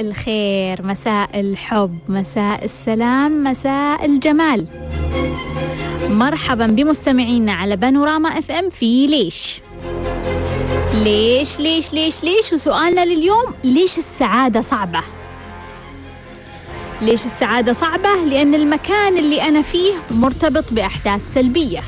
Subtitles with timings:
[0.00, 4.66] الخير مساء الحب مساء السلام مساء الجمال.
[6.10, 9.60] مرحبا بمستمعينا على بانوراما إف إم في ليش؟
[10.94, 15.00] ليش ليش ليش ليش؟ وسؤالنا لليوم ليش السعادة صعبة؟
[17.02, 21.80] ليش السعادة صعبة؟ لأن المكان اللي أنا فيه مرتبط بأحداث سلبية.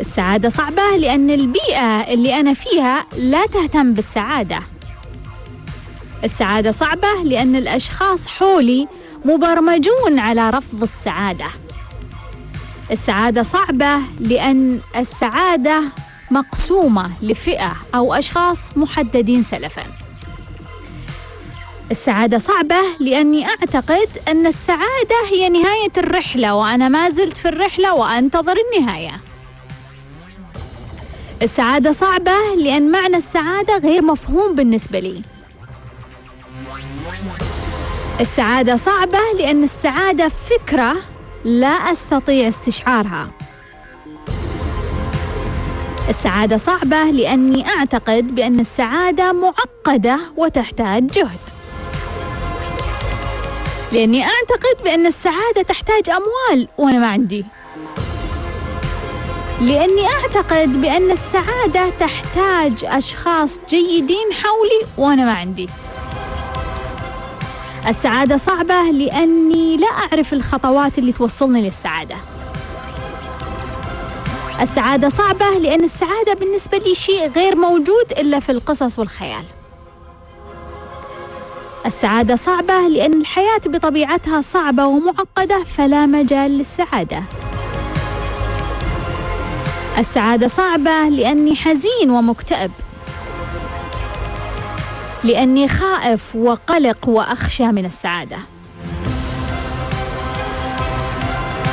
[0.00, 4.60] السعادة صعبة لأن البيئة اللي أنا فيها لا تهتم بالسعادة.
[6.24, 8.88] السعادة صعبة لأن الأشخاص حولي
[9.24, 11.46] مبرمجون على رفض السعادة.
[12.90, 15.82] السعادة صعبة لأن السعادة
[16.30, 19.82] مقسومة لفئة أو أشخاص محددين سلفاً.
[21.90, 28.56] السعادة صعبة لأني أعتقد أن السعادة هي نهاية الرحلة وأنا ما زلت في الرحلة وأنتظر
[28.56, 29.20] النهاية.
[31.42, 35.22] السعادة صعبة لأن معنى السعادة غير مفهوم بالنسبة لي.
[38.20, 40.94] السعادة صعبة لأن السعادة فكرة
[41.44, 43.30] لا أستطيع استشعارها.
[46.08, 51.40] السعادة صعبة لأني أعتقد بأن السعادة معقدة وتحتاج جهد.
[53.92, 57.44] لأني أعتقد بأن السعادة تحتاج أموال وأنا ما عندي.
[59.60, 65.68] لأني أعتقد بأن السعادة تحتاج أشخاص جيدين حولي وأنا ما عندي.
[67.88, 72.16] السعادة صعبة لأني لا أعرف الخطوات اللي توصلني للسعادة.
[74.60, 79.44] السعادة صعبة لأن السعادة بالنسبة لي شيء غير موجود إلا في القصص والخيال.
[81.86, 87.22] السعادة صعبة لأن الحياة بطبيعتها صعبة ومعقدة فلا مجال للسعادة.
[89.98, 92.70] السعادة صعبة لأني حزين ومكتئب.
[95.24, 98.36] لأني خائف وقلق وأخشى من السعادة.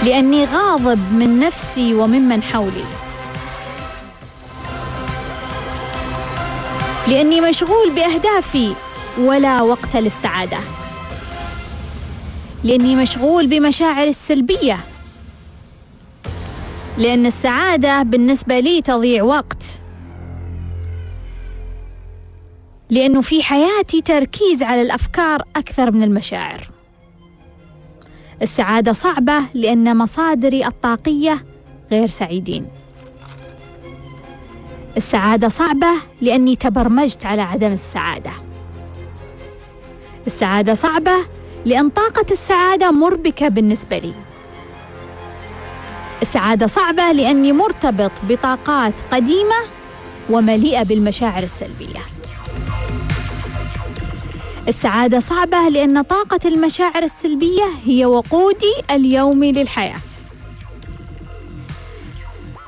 [0.03, 2.84] لأني غاضب من نفسي وممن حولي.
[7.07, 8.73] لأني مشغول بأهدافي
[9.19, 10.57] ولا وقت للسعادة.
[12.63, 14.79] لأني مشغول بمشاعر السلبية.
[16.97, 19.81] لأن السعادة بالنسبة لي تضيع وقت.
[22.91, 26.69] لأنه في حياتي تركيز على الأفكار أكثر من المشاعر.
[28.41, 31.46] السعادة صعبة لأن مصادري الطاقية
[31.91, 32.68] غير سعيدين.
[34.97, 35.91] السعادة صعبة
[36.22, 38.31] لأني تبرمجت على عدم السعادة.
[40.28, 41.16] السعادة صعبة
[41.66, 44.13] لأن طاقة السعادة مربكة بالنسبة لي.
[46.22, 49.62] السعادة صعبة لأني مرتبط بطاقات قديمة
[50.29, 52.21] ومليئة بالمشاعر السلبية.
[54.67, 59.99] السعادة صعبة لأن طاقة المشاعر السلبية هي وقودي اليومي للحياة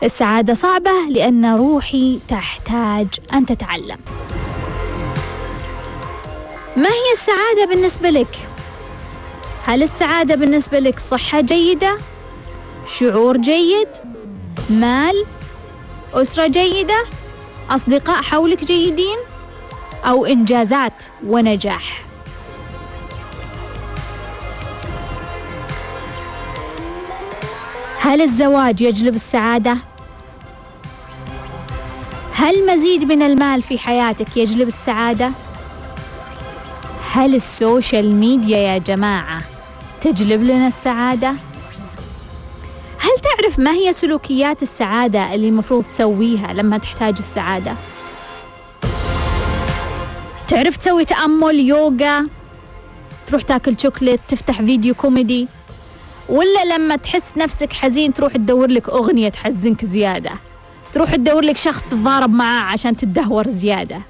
[0.03, 3.97] السعادة صعبة لأن روحي تحتاج أن تتعلم
[6.77, 8.37] ما هي السعادة بالنسبة لك؟
[9.65, 11.97] هل السعادة بالنسبة لك صحة جيدة؟
[12.87, 13.87] شعور جيد؟
[14.69, 15.25] مال؟
[16.13, 17.05] أسرة جيدة؟
[17.69, 19.17] أصدقاء حولك جيدين؟
[20.05, 22.03] أو إنجازات ونجاح؟
[27.99, 29.77] هل الزواج يجلب السعادة؟
[32.33, 35.31] هل مزيد من المال في حياتك يجلب السعادة؟
[37.11, 39.41] هل ال social media يا جماعة
[40.01, 41.29] تجلب لنا السعادة؟
[42.99, 47.75] هل تعرف ما هي سلوكيات السعادة اللي المفروض تسويها لما تحتاج السعادة؟
[50.47, 52.27] تعرف تسوي تأمل يوغا
[53.27, 55.47] تروح تاكل شوكليت تفتح فيديو كوميدي
[56.29, 60.31] ولا لما تحس نفسك حزين تروح تدور لك أغنية تحزنك زيادة.
[60.93, 64.01] تروح تدور لك شخص تتضارب معاه عشان تدهور زيادة.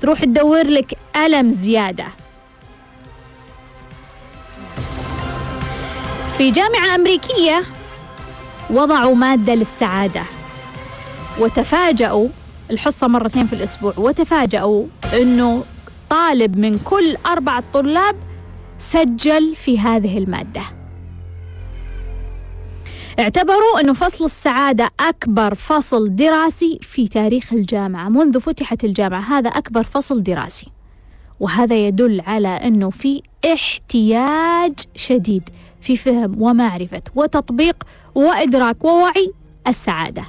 [0.00, 2.06] تروح تدور لك ألم زيادة.
[6.38, 7.62] في جامعة أمريكية
[8.70, 10.22] وضعوا مادة للسعادة
[11.38, 12.28] وتفاجأوا
[12.70, 15.64] الحصة مرتين في الأسبوع وتفاجأوا أنه
[16.10, 18.16] طالب من كل أربعة طلاب
[18.78, 20.62] سجل في هذه المادة.
[23.18, 28.08] اعتبروا أنه فصل السعادة أكبر فصل دراسي في تاريخ الجامعة.
[28.08, 30.66] منذ فتحت الجامعة هذا أكبر فصل دراسي.
[31.40, 33.22] وهذا يدل على أنه في
[33.52, 37.84] احتياج شديد في فهم ومعرفة وتطبيق
[38.14, 39.32] وإدراك ووعي
[39.66, 40.22] السعادة.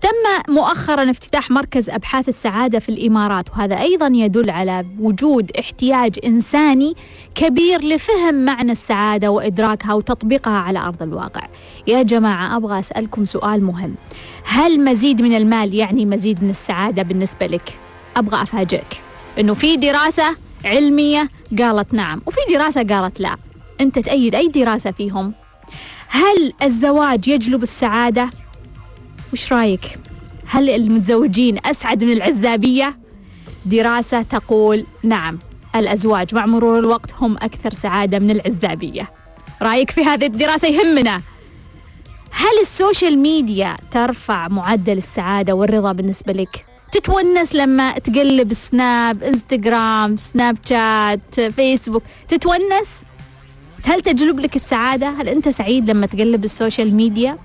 [0.00, 6.96] تم مؤخرا افتتاح مركز أبحاث السعادة في الإمارات وهذا أيضا يدل على وجود احتياج إنساني
[7.34, 11.46] كبير لفهم معنى السعادة وإدراكها وتطبيقها على أرض الواقع.
[11.86, 13.94] يا جماعة أبغى أسألكم سؤال مهم.
[14.44, 17.78] هل مزيد من المال يعني مزيد من السعادة بالنسبة لك؟
[18.16, 19.00] أبغى أفاجئك
[19.38, 23.36] إنه في دراسة علمية قالت نعم وفي دراسة قالت لا.
[23.80, 25.32] أنت تأيد أي دراسة فيهم؟
[26.08, 28.30] هل الزواج يجلب السعادة؟
[29.32, 29.98] وش رأيك؟
[30.46, 32.98] هل المتزوجين أسعد من العزابية؟
[33.66, 35.38] دراسة تقول نعم
[35.76, 39.10] الأزواج مع مرور الوقت هم أكثر سعادة من العزابية
[39.62, 41.22] رأيك في هذه الدراسة يهمنا
[42.30, 50.16] هل ال social media ترفع معدل السعادة والرضا بالنسبة لك؟ تتونس لما تقلب سناب إنستغرام
[50.16, 53.02] سناب شات فيسبوك تتونس
[53.84, 57.38] هل تجلب لك السعادة؟ هل أنت سعيد لما تقلب ال social media؟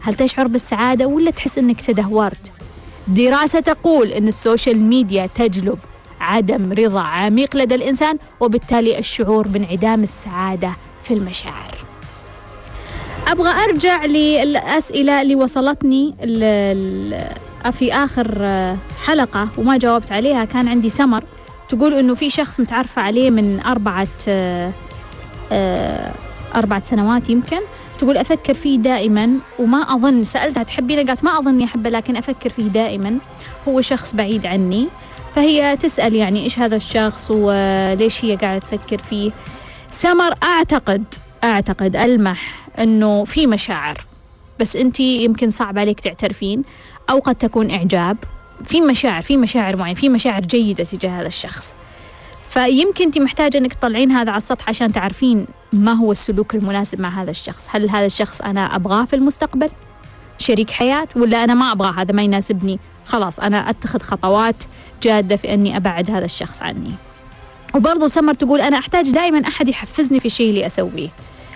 [0.00, 2.52] هل تشعر بالسعادة ولا تحس أنك تدهورت؟
[3.08, 5.78] دراسة تقول أن ال social media تجلب
[6.20, 10.72] عدم رضا عميق لدى الإنسان وبالتالي الشعور بانعدام السعادة
[11.02, 11.74] في المشاعر.
[13.26, 16.14] أبغى أرجع للأسئلة اللي وصلتني
[17.72, 18.44] في آخر
[19.04, 20.44] حلقة وما جاوبت عليها.
[20.44, 21.24] كان عندي سمر
[21.68, 24.08] تقول أنه في شخص متعرفة عليه من أربعة
[26.54, 27.60] أربعة سنوات يمكن.
[27.98, 32.62] تقول أفكر فيه دائما وما أظن سألتها تحبينه قالت ما أظني أحبه لكن أفكر فيه
[32.62, 33.18] دائما.
[33.68, 34.88] هو شخص بعيد عني
[35.34, 39.30] فهي تسأل يعني إيش هذا الشخص وليش هي قاعدة تفكر فيه.
[39.90, 41.04] سمر أعتقد
[41.44, 44.04] أعتقد ألمح أنه في مشاعر.
[44.60, 46.62] بس أنت يمكن صعب عليك تعترفين
[47.10, 48.16] أو قد تكون إعجاب.
[48.64, 51.74] في مشاعر في مشاعر معينة في مشاعر جيدة تجاه هذا الشخص.
[52.58, 57.22] فيمكن أنت محتاجة أنك تطلعين هذا على السطح عشان تعرفين ما هو السلوك المناسب مع
[57.22, 57.66] هذا الشخص.
[57.70, 59.70] هل هذا الشخص أنا أبغاه في المستقبل؟
[60.38, 62.78] شريك حياة؟ ولا أنا ما أبغاه؟ هذا ما يناسبني.
[63.06, 64.54] خلاص أنا أتخذ خطوات
[65.02, 66.92] جادة في أني أبعد هذا الشخص عني.
[67.74, 71.08] وبرضه سمر تقول أنا أحتاج دائما أحد يحفزني في الشيء اللي أسويه.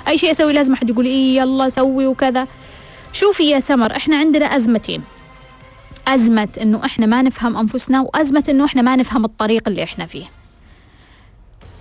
[0.09, 2.47] أي شيء أسوي لازم أحد يقول إيه يلا سوي وكذا.
[3.13, 5.03] شوفي يا سمر إحنا عندنا أزمتين.
[6.09, 10.42] أزمة إنه إحنا ما نفهم أنفسنا وأزمة إنه إحنا ما نفهم الطريق اللي إحنا فيه.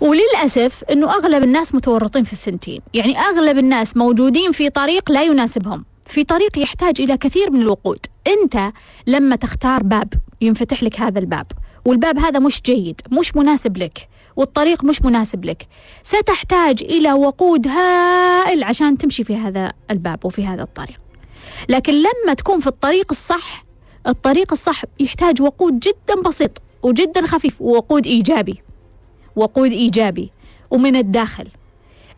[0.01, 2.81] وللأسف أنه أغلب الناس متورطين في الثنتين.
[2.93, 7.99] يعني أغلب الناس موجودين في طريق لا يناسبهم في طريق يحتاج إلى كثير من الوقود.
[8.27, 8.71] أنت
[9.07, 11.45] لما تختار باب ينفتح لك هذا الباب
[11.85, 15.67] والباب هذا مش جيد مش مناسب لك والطريق مش مناسب لك
[16.03, 20.99] ستحتاج إلى وقود هائل عشان تمشي في هذا الباب وفي هذا الطريق.
[21.69, 23.63] لكن لما تكون في الطريق الصح
[24.07, 28.61] الطريق الصح يحتاج وقود جدا بسيط وجدا خفيف ووقود إيجابي.
[29.35, 30.29] وقود إيجابي
[30.71, 31.47] ومن الداخل.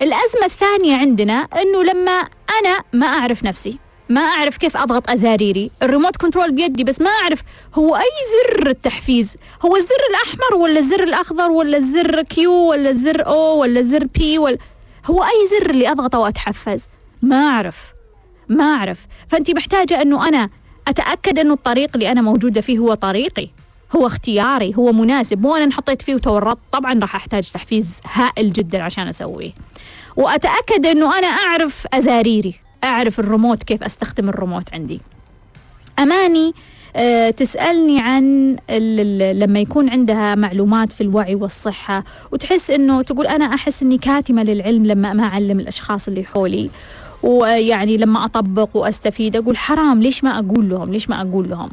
[0.02, 2.28] الأزمة الثانية عندنا أنه لما
[2.62, 3.78] أنا ما أعرف نفسي
[4.10, 7.42] ما أعرف كيف أضغط أزراري ال remote control بيدي بس ما أعرف
[7.76, 8.02] هو أي
[8.34, 13.80] زر التحفيز هو الزر الأحمر ولا الزر الأخضر ولا الزر Q ولا الزر O ولا
[13.80, 14.58] الزر B ولا
[15.06, 16.88] هو أي زر اللي أضغطه وأتحفز.
[17.22, 17.78] ما أعرف
[18.50, 19.06] ما أعرف.
[19.28, 20.50] فأنت محتاجة أنه أنا
[20.88, 23.50] أتأكد أنه الطريق اللي أنا موجودة فيه هو طريقي.
[23.96, 25.42] هو اختياري هو مناسب.
[25.42, 26.60] مو أنا انحطيت فيه وتورطت.
[26.72, 29.52] طبعا راح أحتاج تحفيز هائل جدا عشان أسويه.
[30.16, 35.02] وأتأكد إنه أنا أعرف أزاريري أعرف الريموت كيف أستخدم الريموت عندي.
[36.00, 36.54] أماني
[36.96, 38.56] أه تسألني عن
[39.40, 44.86] لما يكون عندها معلومات في الوعي والصحة وتحس أنه تقول أنا أحس أني كاتمة للعلم
[44.86, 46.70] لما ما أعلم الأشخاص اللي حولي.
[47.24, 51.70] ويعني لما أطبق وأستفيد أقول حرام ليش ما أقول لهم؟ ليش ما أقول لهم؟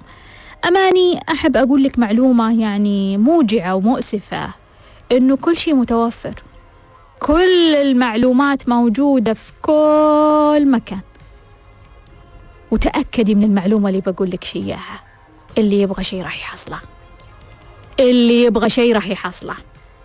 [0.64, 4.50] أماني أحب أقول لك معلومة يعني موجعة ومؤسفة
[5.12, 6.34] إنه كل شيء متوفر.
[7.20, 11.00] كل المعلومات موجودة في كل مكان.
[12.70, 15.00] وتأكدي من المعلومة اللي بقول لك إياها.
[15.58, 16.78] اللي يبغى شيء راح يحصله.
[18.00, 19.54] اللي يبغى شيء راح يحصله.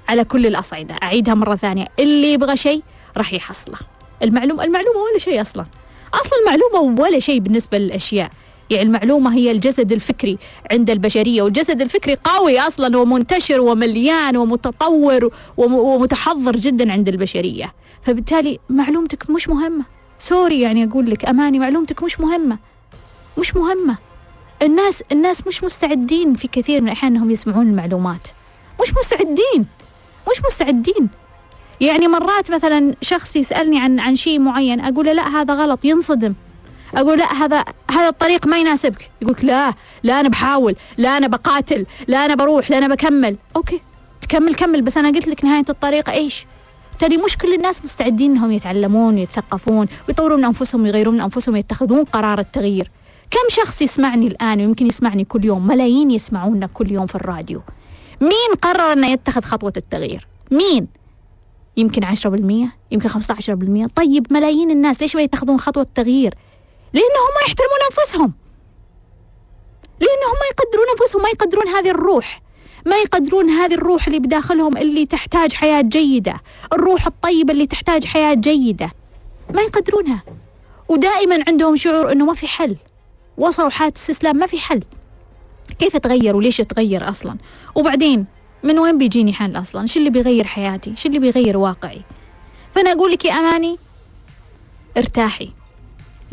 [0.09, 0.95] على كل الأصعدة.
[1.03, 1.87] أعيدها مرة ثانية.
[1.99, 2.81] اللي يبغى شيء
[3.17, 3.77] راح يحصله.
[4.23, 5.65] المعلومة المعلومة ولا شيء أصلا.
[6.13, 8.31] أصلا المعلومة ولا شيء بالنسبة للأشياء.
[8.69, 10.37] يعني المعلومة هي الجسد الفكري
[10.71, 17.73] عند البشرية والجسد الفكري قوي أصلا ومنتشر ومليان ومتطور ومتحضر جدا عند البشرية.
[18.03, 19.83] فبالتالي معلومتك مش مهمة.
[20.19, 22.57] سوري يعني أقول لك أماني معلومتك مش مهمة.
[23.37, 23.97] مش مهمة.
[24.61, 28.27] الناس الناس مش مستعدين في كثير من الأحيان أنهم يسمعون المعلومات.
[28.81, 29.65] مش مستعدين.
[30.31, 31.09] مش مستعدين.
[31.81, 36.33] يعني مرات مثلا شخص يسألني عن عن شيء معين أقول له لا هذا غلط ينصدم.
[36.95, 39.09] أقول لا هذا هذا الطريق ما يناسبك.
[39.21, 39.73] يقولك لا
[40.03, 43.35] لا أنا بحاول لا أنا بقاتل لا أنا بروح لا أنا بكمل.
[43.55, 43.81] أوكي
[44.21, 44.81] تكمل كمل.
[44.81, 46.45] بس أنا قلت لك نهاية الطريق إيش؟
[46.91, 52.03] بالتالي مش كل الناس مستعدين إنهم يتعلمون ويتثقفون ويطورون من أنفسهم ويغيرون من أنفسهم ويتخذون
[52.03, 52.91] قرار التغيير.
[53.31, 57.61] كم شخص يسمعني الآن ويمكن يسمعني كل يوم ملايين يسمعونا كل يوم في الراديو؟
[58.21, 60.87] مين قرر أنه يتخذ خطوة التغيير؟ مين؟
[61.77, 66.35] يمكن 10% يمكن 15% طيب ملايين الناس ليش ما يتخذون خطوة تغيير
[66.93, 68.33] لأنهم ما يحترمون أنفسهم.
[69.99, 72.41] لأنهم ما يقدرون أنفسهم ما يقدرون هذه الروح.
[72.85, 76.41] ما يقدرون هذه الروح اللي بداخلهم اللي تحتاج حياة جيدة.
[76.73, 78.91] الروح الطيبة اللي تحتاج حياة جيدة.
[79.53, 80.23] ما يقدرونها.
[80.89, 82.75] ودائما عندهم شعور أنه ما في حل.
[83.37, 84.83] وصلوا حالة استسلام ما في حل.
[85.79, 87.37] كيف اتغير وليش اتغير أصلا؟
[87.75, 88.25] وبعدين
[88.63, 92.01] من وين بيجيني حل أصلا؟ شو اللي بيغير حياتي؟ شو اللي بيغير واقعي؟
[92.75, 93.77] فأنا أقول لك يا أماني
[94.97, 95.51] ارتاحي.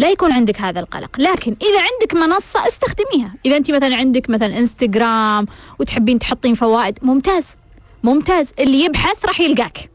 [0.03, 1.21] لا يكون عندك هذا القلق.
[1.21, 3.35] لكن إذا عندك منصة استخدميها.
[3.47, 5.47] إذا أنت مثلا عندك مثلا إنستغرام
[5.79, 7.57] وتحبين تحطين فوائد ممتاز
[8.05, 8.53] ممتاز.
[8.59, 9.91] اللي يبحث راح يلقاك.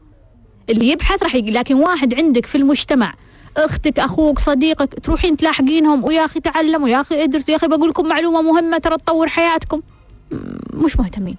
[0.70, 1.56] اللي يبحث راح يلقاك.
[1.56, 3.14] لكن واحد عندك في المجتمع
[3.56, 8.08] أختك أخوك صديقك تروحين تلاحقينهم ويا أخي تعلموا يا أخي ادرسوا يا أخي بقول لكم
[8.08, 9.82] معلومة مهمة ترى تطور حياتكم.
[10.74, 11.36] مش مهتمين.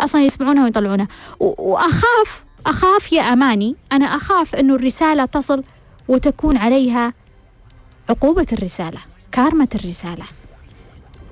[0.00, 1.08] أصلا يسمعونها ويطلعونها.
[1.40, 5.62] وأخاف أخاف يا أماني أنا أخاف إنه الرسالة تصل
[6.08, 7.12] وتكون عليها
[8.08, 8.98] عقوبة الرسالة
[9.32, 10.24] كارمة الرسالة.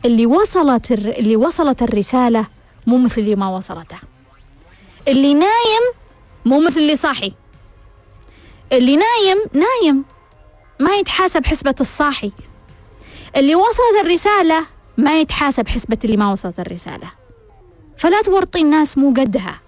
[0.05, 2.47] اللي وصلت اللي وصلت الرسالة
[2.87, 3.97] مو مثل اللي ما وصلته.
[5.09, 5.85] اللي نايم
[6.45, 7.33] مو مثل اللي صاحي.
[8.73, 10.05] اللي نايم نايم
[10.81, 12.33] ما يتحاسب حسبة الصاحي.
[13.37, 14.67] اللي وصلت الرسالة
[14.97, 17.11] ما يتحاسب حسبة اللي ما وصلت الرسالة.
[17.97, 19.61] فلا تورطي الناس مو قدها.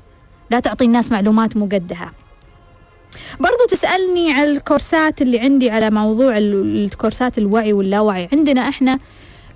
[0.51, 2.13] لا تعطي الناس معلومات مو قدها.
[3.41, 8.29] برضو تسألني على الكورسات اللي عندي على موضوع الكورسات الوعي واللاوعي.
[8.33, 8.99] عندنا إحنا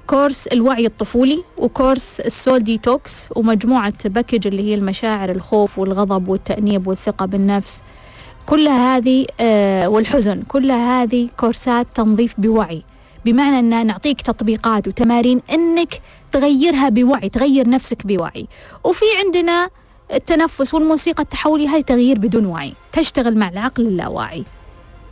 [0.06, 6.28] course الوعي الطفولي و course ال Soul Detox ومجموعة package اللي هي المشاعر الخوف والغضب
[6.28, 7.82] والتأنيب والثقة بالنفس.
[8.46, 10.42] كلها هذه آه والحزن.
[10.42, 12.82] كلها هذه كورسات تنظيف بوعي.
[13.24, 16.00] بمعنى أن نعطيك تطبيقات وتمارين أنك
[16.32, 18.46] تغيرها بوعي تغير نفسك بوعي.
[18.84, 19.68] وفي عندنا
[20.12, 24.44] التنفس والموسيقى التحولية هذه تغيير بدون وعي تشتغل مع العقل اللاواعي.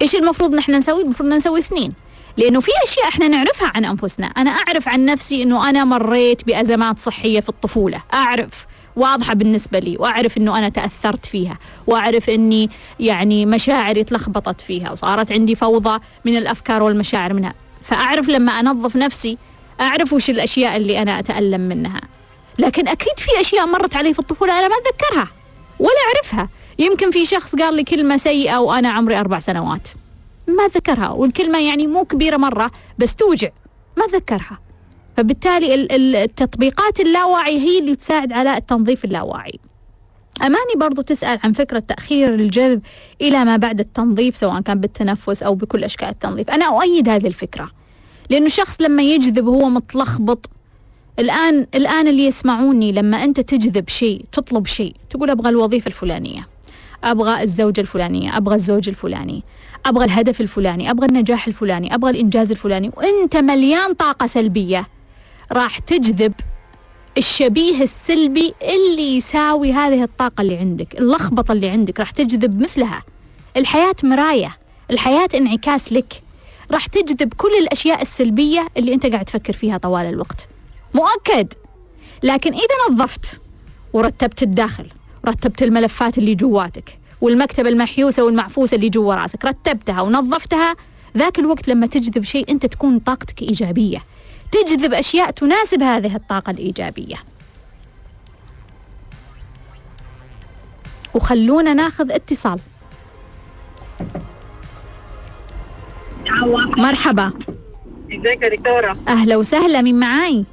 [0.02, 1.92] إيش المفروض نحن نسوي؟ المفروض نسوي اثنين.
[2.36, 4.26] لأنه في أشياء إحنا نعرفها عن أنفسنا.
[4.26, 8.02] أنا أعرف عن نفسي إنه أنا مريت بأزمات صحية في الطفولة.
[8.14, 8.66] أعرف.
[8.96, 9.96] واضحة بالنسبة لي.
[9.96, 11.58] وأعرف إنه أنا تأثرت فيها.
[11.86, 14.92] وأعرف إني يعني مشاعري تلخبطت فيها.
[14.92, 17.54] وصارت عندي فوضى من الأفكار والمشاعر منها.
[17.82, 19.38] فأعرف لما أنظف نفسي
[19.80, 22.00] أعرف وش الأشياء اللي أنا أتألم منها.
[22.58, 25.28] لكن أكيد في أشياء مرت علي في الطفولة أنا ما أتذكرها
[25.78, 26.48] ولا أعرفها.
[26.78, 29.88] يمكن في شخص قال لي كلمة سيئة وأنا عمري أربع سنوات.
[30.46, 33.48] ما أتذكرها والكلمة يعني مو كبيرة مرة بس توجع.
[33.96, 34.58] ما أتذكرها.
[35.16, 35.74] فبالتالي
[36.24, 39.58] التطبيقات اللاواعي هي اللي تساعد على التنظيف اللاواعي.
[40.42, 42.80] أماني برضو تسأل عن فكرة تأخير الجذب
[43.20, 46.50] إلى ما بعد التنظيف سواء كان بالتنفس أو بكل أشكال التنظيف.
[46.50, 47.70] أنا أؤيد هذه الفكرة.
[48.30, 50.50] لأنه الشخص لما يجذب وهو متلخبط
[51.18, 56.48] الآن الآن اللي يسمعوني لما أنت تجذب شيء تطلب شيء تقول أبغى الوظيفة الفلانية
[57.04, 59.42] أبغى الزوجة الفلانية أبغى الزوج الفلاني
[59.86, 64.86] أبغى الهدف الفلاني أبغى النجاح الفلاني أبغى الإنجاز الفلاني وأنت مليان طاقة سلبية
[65.52, 66.32] راح تجذب
[67.18, 73.02] الشبيه السلبي اللي يساوي هذه الطاقة اللي عندك اللخبطة اللي عندك راح تجذب مثلها.
[73.56, 74.56] الحياة مراية
[74.90, 76.22] الحياة انعكاس لك.
[76.70, 80.48] راح تجذب كل الأشياء السلبية اللي أنت قاعد تفكر فيها طوال الوقت.
[80.94, 81.52] مؤكد.
[82.22, 83.40] لكن إذا نظفت
[83.92, 84.86] ورتبت الداخل
[85.26, 90.76] رتبت الملفات اللي جواتك والمكتبة المحيوسة والمعفوسة اللي جوا راسك رتبتها ونظفتها
[91.16, 94.04] ذاك الوقت لما تجذب شيء أنت تكون طاقتك إيجابية.
[94.52, 97.16] تجذب أشياء تناسب هذه الطاقة الإيجابية.
[101.14, 102.60] وخلونا ناخذ اتصال.
[106.76, 107.32] مرحبا.
[108.12, 110.44] إزيك يا دكتورة؟ أهلا وسهلا مين معاي؟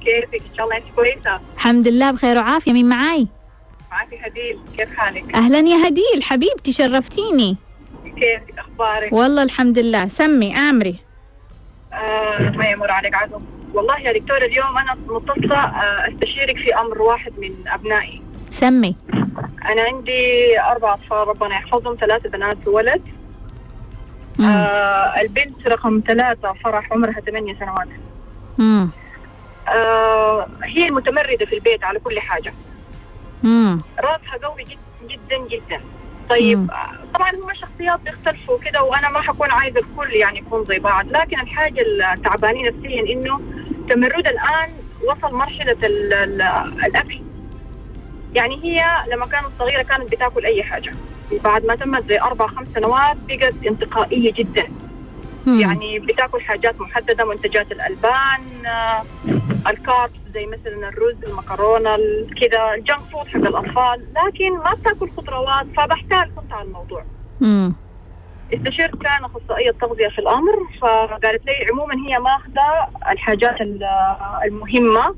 [0.00, 1.40] كيفك؟ إن شاء الله أنت كويسة.
[1.54, 2.72] الحمد لله بخير وعافية.
[2.72, 3.26] مين معاي؟
[3.90, 4.58] معك هديل.
[4.76, 6.22] كيف حالك؟ أهلا يا هديل.
[6.22, 7.56] حبيبتي شرفتيني.
[8.04, 10.06] كيفك؟ أخبارك؟ والله الحمد لله.
[10.06, 10.96] سمي آمري.
[11.92, 13.40] آه ما يمر عليك عدو
[13.74, 18.22] والله يا دكتورة اليوم أنا متصلة آه أستشيرك في أمر واحد من أبنائي.
[18.50, 18.96] سمي.
[19.68, 21.96] أنا عندي أربع أطفال ربنا يحفظهم.
[22.00, 23.02] ثلاثة بنات وولد.
[24.40, 27.88] آه البنت رقم ثلاثة فرح عمرها ثمانية سنوات.
[28.58, 28.90] مم.
[29.76, 32.54] آه هي المتمردة في البيت على كل حاجة.
[33.42, 33.80] مم.
[34.00, 34.78] راسها قوي جدا
[35.14, 35.80] جدا جدا.
[36.30, 36.70] طيب مم.
[36.70, 41.06] آه، طبعا هم الشخصيات بيختلفوا كده وأنا ما حكون عايزه الكل يعني يكون زي بعض.
[41.10, 41.82] لكن الحاجة
[42.14, 43.40] التعبانين نفسيا إنه
[43.90, 44.70] تمرد الآن
[45.06, 46.42] وصل مرحلة ال- ال-
[46.84, 47.20] الأكل.
[48.34, 50.94] يعني هي لما كانت صغيرة كانت بتاكل أي حاجة.
[51.44, 54.68] بعد ما تمت زي أربع خمس سنوات بقت انتقائية جدا.
[55.48, 55.60] مم.
[55.60, 59.02] يعني بتاكل حاجات محددة منتجات الألبان آه،
[59.70, 65.66] الكاربس زي مثلا الرز المكرونة ال- كذا الجنك فود حق الأطفال لكن ما بتاكل خضروات
[65.76, 67.04] فبحتال كنت على الموضوع
[67.40, 67.74] مم.
[68.54, 73.88] استشرت كان أخصائية تغذيه في الأمر فقالت لي عموما هي ماخذة الحاجات ال-
[74.44, 75.14] المهمة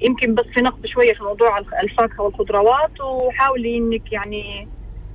[0.00, 4.68] يمكن بس في نقص شوية في موضوع الفاكهة والخضروات وحاولي إنك يعني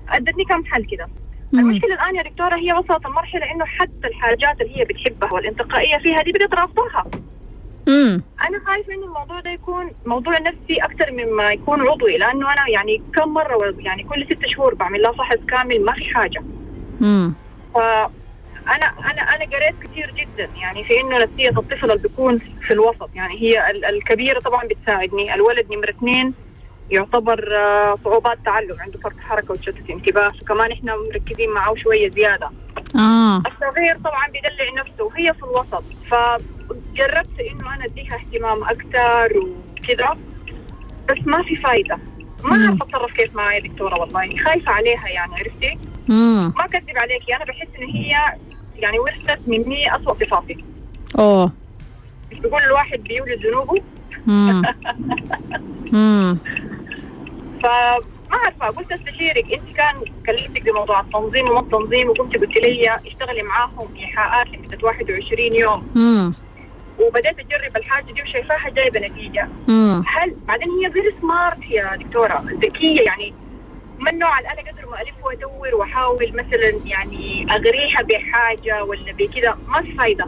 [0.09, 1.07] أدتني كم حل كده.
[1.53, 6.21] المشكلة الآن يا دكتورة هي وصلت المرحله إنه حتى الحاجات اللي هي بتحبها والانتقائية فيها
[6.23, 7.05] دي بدات رافضاها
[7.87, 8.21] مم.
[8.49, 13.01] أنا خايفة إنه الموضوع ده يكون موضوع نفسي أكثر مما يكون عضوي لأنه أنا يعني
[13.15, 16.43] كم مرة يعني كل ست شهور بعمل لها فحص كامل ما في حاجة
[17.01, 17.33] مم.
[17.75, 18.09] فانا
[18.99, 23.33] أنا أنا قريت كثير جدا يعني في إنه نفسية الطفل اللي بيكون في الوسط يعني
[23.41, 26.33] هي ال- الكبيرة طبعا بتساعدني الولد نمرة اثنين
[26.91, 30.31] يعتبر آه، صعوبات تعلم عنده فرط حركة وتشتت انتباه.
[30.41, 32.49] وكمان إحنا مركزين معاه شوية زيادة.
[32.95, 33.37] آه.
[33.37, 35.83] الصغير طبعا بيدلع نفسه وهي في الوسط.
[36.11, 40.17] فجربت إنه أنا أديها اهتمام أكثر وكذا
[41.09, 41.99] بس ما في فايدة.
[42.43, 42.65] ما.
[42.65, 44.37] اعرف أتصرف كيف معايا يا دكتوره والله.
[44.37, 45.77] خايفة عليها يعني عرفتي؟
[46.07, 46.53] مم.
[46.57, 48.15] ما أكذب عليكي أنا بحس ان هي
[48.75, 50.65] يعني ورثت مني اسوء صفاتي
[51.19, 51.51] أوه.
[52.31, 53.81] مش بيقول الواحد بيولد ذنوبه.
[54.27, 54.61] مم.
[57.63, 57.99] فما
[58.31, 59.53] عارفة قلت أستشيرك.
[59.53, 59.95] أنت كان
[60.25, 65.87] كلمتك بموضوع التنظيم وما التنظيم وكنت قلت لي اشتغلي معاهم ايحاءات لمدة 21 يوم.
[65.95, 66.33] مم.
[66.99, 69.47] وبدأت أجرب الحاجة دي وشايفاها جايبة نتيجة.
[69.67, 70.03] مم.
[70.07, 73.33] هل بعدين هي فيري سمارت يا دكتورة؟ ذكية يعني.
[73.99, 79.57] من نوع اللي أنا قدر ما ألف وأدور وأحاول مثلا يعني أغريها بحاجة ولا بكذا.
[79.67, 80.25] ما في فايدة.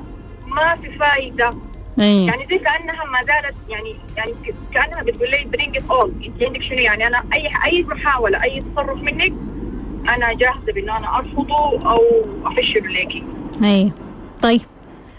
[0.48, 1.56] ما في فايدة.
[2.00, 2.28] إيه.
[2.28, 4.34] يعني زي كأنها ما زالت يعني يعني
[4.74, 8.64] كأنها بتقول لي bring it on انت عندك شنو يعني؟ أنا اي أي محاولة أي
[8.74, 9.34] تصرف منك
[10.10, 12.02] أنا جاهزة بان أنا أرفضه أو
[12.46, 13.24] افشله ليكي.
[13.64, 13.92] إيه.
[14.42, 14.62] طيب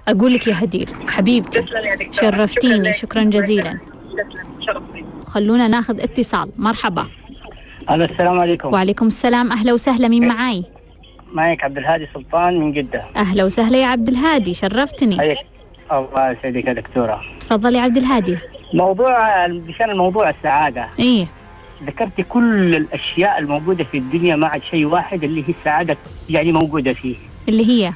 [0.08, 1.64] أقول لك يا هدير حبيبتي
[2.10, 2.92] شرفتيني.
[2.92, 3.78] شكرا جزيلا.
[5.26, 6.50] خلونا ناخذ اتصال.
[6.56, 7.06] مرحبا.
[7.90, 8.72] ألو السلام عليكم.
[8.72, 9.52] وعليكم السلام.
[9.52, 10.64] أهلا وسهلا مين معاي؟
[11.32, 13.04] معك عبد الهادي سلطان من جدة.
[13.16, 15.18] أهلا وسهلا يا عبد الهادي شرفتني.
[15.18, 15.38] حياك.
[15.92, 17.22] الله يسعدك يا دكتورة.
[17.40, 18.38] تفضل يا عبد الهادي.
[18.74, 20.88] موضوع بشان الموضوع السعادة.
[20.98, 21.26] إيه
[21.84, 25.96] ذكرت كل الأشياء الموجودة في الدنيا ما عاد شيء واحد اللي هي السعادة
[26.30, 27.16] يعني موجودة فيه.
[27.48, 27.92] اللي هي؟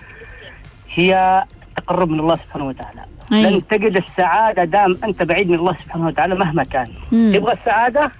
[0.94, 1.44] هي
[1.78, 3.00] التقرب من الله سبحانه وتعالى.
[3.32, 3.42] أي.
[3.42, 6.88] لن تجد السعادة دام أنت بعيد من الله سبحانه وتعالى مهما كان.
[7.12, 7.32] مم.
[7.34, 8.10] تبغى السعادة؟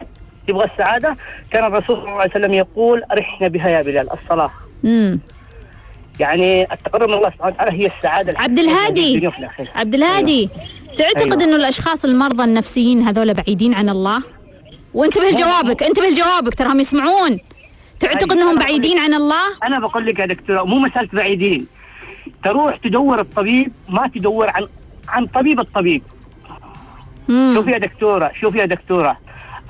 [0.48, 1.16] تبغى السعادة؟
[1.50, 4.50] كان الرسول صلى الله عليه وسلم يقول أرحنا بها يا بلال الصلاة.
[4.84, 5.20] مم.
[6.20, 9.30] يعني التقرب من الله سبحانه وتعالى هي السعادة عبد الهادي.
[9.74, 10.48] عبد الهادي
[10.96, 11.44] تعتقد أيوة.
[11.44, 14.22] إنه الأشخاص المرضى النفسيين هذول بعيدين عن الله؟
[14.94, 17.38] وانتبه لجوابك انتبه لجوابك تراهم يسمعون.
[18.00, 18.42] تعتقد أيوة.
[18.42, 21.66] إنهم بعيدين عن الله؟ أنا بقول لك يا دكتورة مو مسألة بعيدين.
[22.44, 24.66] تروح تدور الطبيب ما تدور عن
[25.08, 26.02] عن طبيب الطبيب.
[27.28, 27.52] مم.
[27.54, 29.18] شوف يا دكتورة شوف يا دكتورة.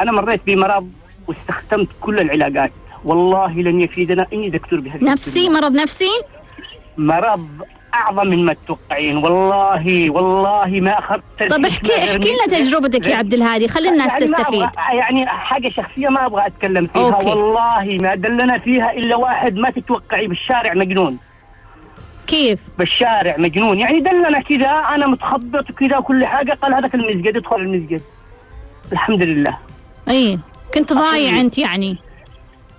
[0.01, 0.91] أنا مريت بمرض
[1.29, 2.73] واستخدمت كل العلاجات
[3.05, 5.49] والله لن يفيدنا اني دكتور بهذه نفسي.
[5.49, 6.11] مرض نفسي؟
[6.99, 7.49] مرض
[7.95, 9.17] أعظم من ما تتوقعين.
[9.17, 14.27] والله والله ما أخذت طب احكي احكي لنا تجربتك يا عبد الهادي خلي الناس يعني
[14.27, 17.03] تستفيد يعني حاجة شخصية ما أبغى أتكلم فيها.
[17.03, 17.29] أوكي.
[17.29, 21.19] والله ما دلنا فيها إلا واحد ما تتوقعي بالشارع مجنون.
[22.27, 23.79] كيف؟ بالشارع مجنون.
[23.79, 26.59] يعني دلنا كذا أنا متخبط وكذا وكل حاجة.
[26.63, 28.03] قال هذاك المسجد ادخل المسجد
[28.93, 29.59] الحمد لله.
[30.11, 30.39] اي
[30.75, 31.99] كنت ضايع أنت يعني.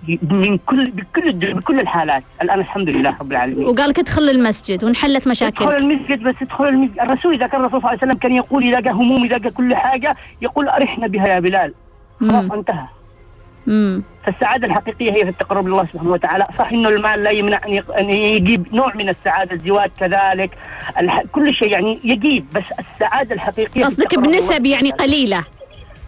[0.08, 2.22] من كل بكل بكل الحالات.
[2.42, 3.66] الآن الحمد لله رب العالمين.
[3.66, 7.80] وقال لك ادخل المسجد وانحلت ادخل مشاكلك المسجد بس ادخل المسجد الرسول إذا كان الرسول
[7.80, 11.06] صلى الله عليه وسلم كان يقول اذا جاء هموم اذا جاء كل حاجة يقول أرحنا
[11.06, 11.74] بها يا بلال.
[12.20, 12.52] خلاص.
[12.52, 12.86] انتهى.
[13.66, 14.02] مم.
[14.24, 16.46] فالسعادة الحقيقية هي في التقرب لله سبحانه وتعالى.
[16.58, 17.60] صح إنه المال لا يمنع
[17.98, 20.50] أن يجيب نوع من السعادة الزواج كذلك.
[21.32, 25.44] كل شيء يعني يجيب بس السعادة الحقيقية قصدك بنسب يعني سبحانه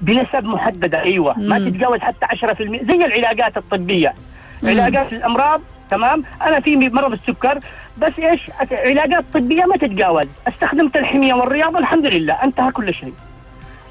[0.00, 1.38] بنسب محددة أيوة.
[1.38, 1.68] ما مم.
[1.70, 4.14] تتجاوز حتى 10% زي العلاجات الطبية.
[4.62, 4.68] مم.
[4.68, 7.58] علاجات الأمراض تمام؟ أنا في مرض السكر
[7.98, 10.26] بس إيش؟ أت- علاجات طبية ما تتجاوز.
[10.48, 13.12] استخدمت الحمية والرياضة الحمد لله انتهى كل شيء.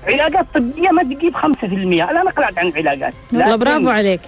[0.08, 4.22] علاجات طبية ما تجيب 5% الآن أقلعت عن العلاجات والله لكن- برافو عليك.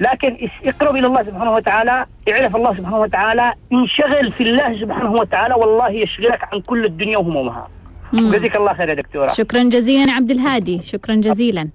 [0.00, 5.54] لكن اقرب إلى الله سبحانه وتعالى يعرف الله سبحانه وتعالى انشغل في الله سبحانه وتعالى
[5.54, 7.68] والله يشغلك عن كل الدنيا وهمومها.
[8.14, 9.32] جزاك الله خير يا دكتورة.
[9.32, 10.82] شكرا جزيلا عبد الهادي.
[10.82, 11.68] شكرا جزيلا.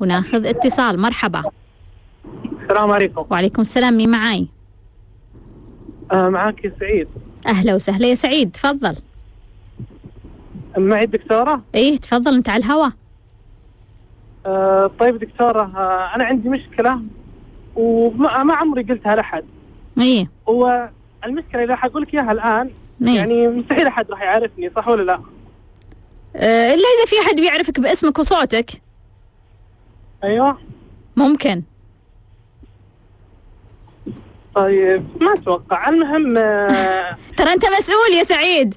[0.00, 1.00] وناخذ اتصال.
[1.00, 1.42] مرحبا.
[2.62, 3.24] السلام عليكم.
[3.30, 3.96] وعليكم السلام.
[3.96, 4.46] مين معاي؟
[6.12, 7.08] آه معاك سعيد.
[7.46, 8.50] أهلا وسهلا يا سعيد.
[8.50, 8.96] تفضل.
[10.78, 12.34] معي الدكتورة إيه تفضل.
[12.34, 12.88] أنت على الهوا
[14.46, 17.00] آه طيب دكتورة آه أنا عندي مشكلة
[17.76, 19.44] وما ما عمري قلتها لأحد
[20.00, 20.30] إيه.
[20.46, 22.70] والمشكلة إذا حقول لك إياها الآن
[23.00, 23.14] نعم.
[23.14, 25.20] يعني مستحيل أحد راح يعرفني صح ولا لا؟
[26.36, 28.70] آه، الا اذا في حد بيعرفك باسمك وصوتك؟
[30.24, 30.58] أيوه.
[31.16, 31.62] ممكن.
[34.54, 35.88] طيب ما أتوقع.
[35.88, 38.74] المهم آه، ترى أنت مسؤول يا سعيد.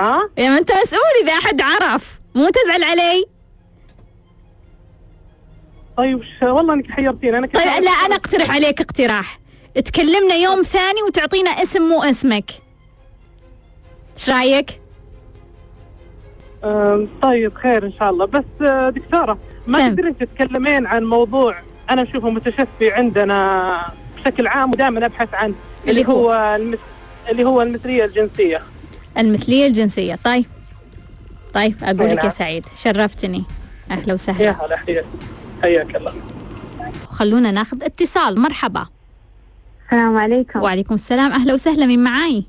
[0.00, 2.20] ها؟ يا ما أنت مسؤول إذا أحد عرف.
[2.34, 3.24] مو تزعل علي.
[5.96, 7.38] طيب والله إنك حيرتيني.
[7.38, 9.38] أنا طيب لا أنا أقترح عليك اقتراح.
[9.84, 12.50] تكلمنا يوم ثاني وتعطينا اسم مو اسمك.
[14.16, 14.80] إيش رأيك؟
[17.22, 18.24] طيب خير إن شاء الله.
[18.26, 19.88] بس آه، دكتورة ما.
[19.88, 21.56] تقدرين تتكلمين عن موضوع
[21.90, 23.68] أنا أشوفه متشفي عندنا
[24.16, 25.54] بشكل عام ودائما أبحث عنه
[25.88, 26.78] اللي اللي هو؟ المس...
[27.30, 28.62] اللي هو المثلية الجنسية.
[29.18, 30.18] المثلية الجنسية.
[30.24, 30.44] طيب.
[31.54, 32.28] طيب أقول لك يا نعم.
[32.28, 33.44] سعيد شرفتني.
[33.90, 35.04] أهلا يا وسهلا هلا حياك
[35.62, 36.12] حياك الله.
[37.08, 38.40] خلونا ناخذ اتصال.
[38.40, 38.86] مرحبا.
[39.86, 40.62] السلام عليكم.
[40.62, 41.32] وعليكم السلام.
[41.32, 42.44] أهلا وسهلا من معاي؟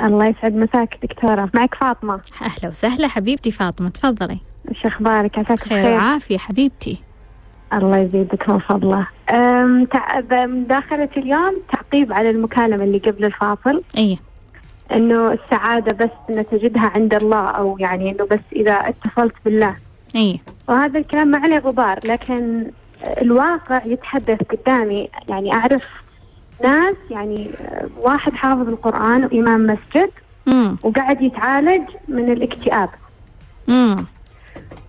[0.00, 1.48] الله يسعد مساك دكتورة.
[1.54, 2.20] معك فاطمة.
[2.42, 4.38] أهلا وسهلا حبيبتي فاطمة تفضلي.
[4.68, 5.92] إيش أخبارك؟ عساك خير بخير.
[5.92, 6.98] وعافية حبيبتي.
[7.72, 9.06] الله يزيدك من فضله.
[10.32, 13.82] مداخلة اليوم تعقيب على المكالمة اللي قبل الفاصل.
[13.96, 14.18] إي.
[14.92, 19.76] إنه السعادة بس نتجدها عند الله أو يعني إنه بس إذا اتصلت بالله.
[20.16, 20.40] إي.
[20.68, 22.70] وهذا الكلام ما عليه غبار لكن
[23.22, 25.82] الواقع يتحدث قدامي يعني أعرف
[26.62, 27.50] ناس يعني
[28.00, 30.10] واحد حافظ القرآن وإمام مسجد
[30.48, 32.88] امم وقاعد يتعالج من الاكتئاب.
[33.68, 34.04] امم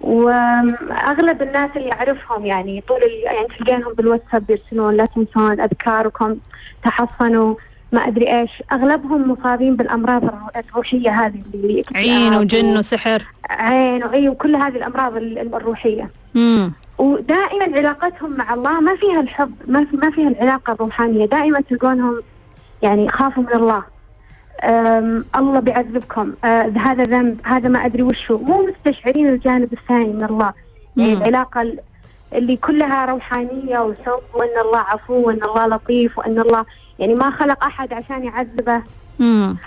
[0.01, 2.99] وأغلب الناس اللي اعرفهم يعني طول.
[3.23, 6.36] يعني تلقينهم بالواتساب يرسلون لا تنسون أذكاركم
[6.84, 7.56] تحصنوا
[7.91, 8.63] ما أدري إيش.
[8.71, 13.23] أغلبهم مصابين بالأمراض الرو- الروحية هذه اللي عين وجن وسحر.
[13.49, 16.08] عين وإي وكل هذه الأمراض ال- الروحية.
[16.36, 21.25] امم ودائما علاقتهم مع الله ما فيها الحب ما ما فيها العلاقة الروحانية.
[21.25, 22.21] دائما تلقونهم
[22.81, 23.84] يعني خافوا من الله.
[25.36, 26.34] الله بيعذبكم.
[26.45, 28.38] أه هذا ذنب هذا ما أدري وشو.
[28.38, 30.53] مو مستشعرين الجانب الثاني من الله.
[30.97, 31.21] يعني مم.
[31.21, 31.79] العلاقة ال-
[32.34, 36.65] اللي كلها روحانية وحب وإن الله عفو وإن الله لطيف وإن الله
[36.99, 38.81] يعني ما خلق أحد عشان يعذبه.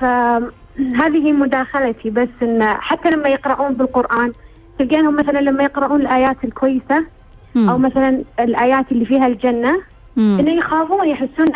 [0.00, 4.32] فهذه مداخلتي بس إن حتى لما يقرؤون بالقرآن
[4.78, 6.36] تلقينهم مثلا لما يقرؤون الآيات
[7.58, 9.80] الكويسه أو مثلا الآيات اللي فيها الجنة
[10.16, 11.46] إنه يخافون يحسون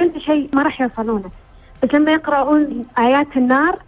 [0.00, 1.30] انه شيء ما راح يوصلونه.
[1.82, 3.78] بس لما يقرؤون آيات النار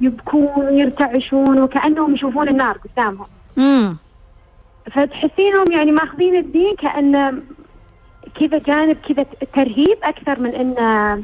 [0.00, 3.26] يبكون ويرتعشون وكأنهم يشوفون النار قدامهم.
[3.58, 3.96] امم
[4.92, 7.42] فتحسينهم يعني ماخذين الدين كانه
[8.40, 11.22] كذا جانب كذا ترهيب أكثر من انه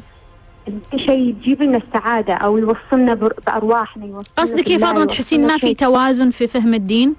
[0.95, 3.13] شيء يجيب لنا السعادة أو يوصلنا
[3.47, 5.73] بأرواحنا يوصلنا قصدك يا بالله، فاطمة تحسين ما في.
[5.73, 7.15] توازن في فهم الدين؟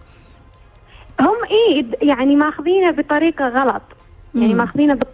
[1.20, 3.82] هم إيه يعني ماخذينه بطريقة غلط.
[4.34, 4.58] يعني مم.
[4.58, 5.06] ماخذينه بط...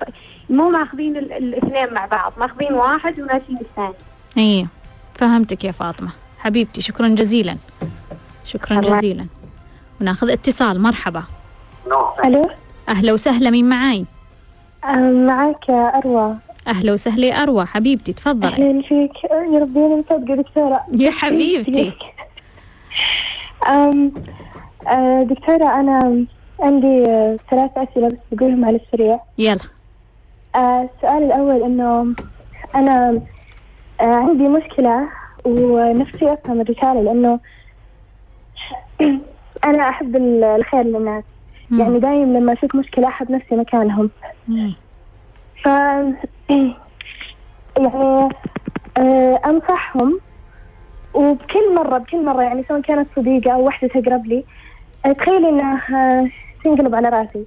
[0.51, 3.95] مو ماخذين ال- الاثنين مع بعض ماخذين واحد وناسين الثاني.
[4.39, 4.67] إي
[5.15, 6.11] فهمتك يا فاطمة.
[6.39, 7.57] حبيبتي شكرا جزيلا.
[8.45, 8.97] شكرا الله.
[8.99, 9.27] جزيلا.
[10.01, 10.81] وناخذ اتصال.
[10.81, 11.23] مرحبا.
[12.25, 12.51] ألو؟
[12.89, 14.05] أهلا وسهلا من معاي؟
[15.27, 16.37] معك أروى.
[16.69, 17.67] أهلا وسهلا يا أروى.
[17.67, 18.53] حبيبتي تفضلي.
[18.53, 19.25] أهلا فيك.
[19.25, 20.81] يا ربي أنا مصدقة دكتورة.
[20.93, 21.93] يا حبيبتي.
[25.23, 26.27] دكتورة أنا
[26.61, 29.61] عندي أه، ثلاث أسئلة بس بقولهم على السريع يلا
[30.55, 32.15] أه، السؤال الأول إنه
[32.75, 33.23] أنا
[34.01, 35.09] عندي مشكلة
[35.47, 37.41] ونفسي أفهم الرسالة لأنه
[39.65, 41.25] أنا أحب ال- الخير للناس
[41.71, 41.81] مم.
[41.81, 44.11] يعني دايم لما أشوف مشكلة أحب نفسي مكانهم
[44.49, 44.75] مم.
[45.65, 45.69] ف
[47.79, 48.29] يعني
[48.99, 50.21] آه، أنصحهم
[51.15, 54.45] وبكل مرة بكل مرة يعني سواء كانت صديقة أو واحدة تقرب لي آه،
[55.13, 56.29] تخيلي انها آه،
[56.65, 57.45] تنقلب على رأسي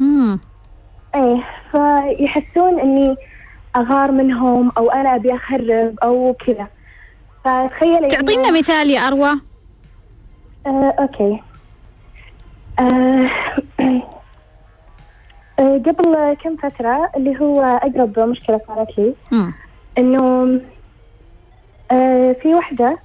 [0.00, 0.38] مم.
[1.14, 3.16] إيه فيحسون إني
[3.76, 6.66] أغار منهم أو أنا أبي أخرب أو كذا
[7.44, 9.30] فتخيلي تعطينا إنه- مثال يا أروى
[10.66, 11.40] آه، أوكي
[12.78, 13.30] آه،
[15.58, 19.14] آه، قبل كم فترة اللي هو أقرب مشكلة صارت لي.
[19.98, 20.60] إنه
[21.90, 22.98] آه في وحدة آه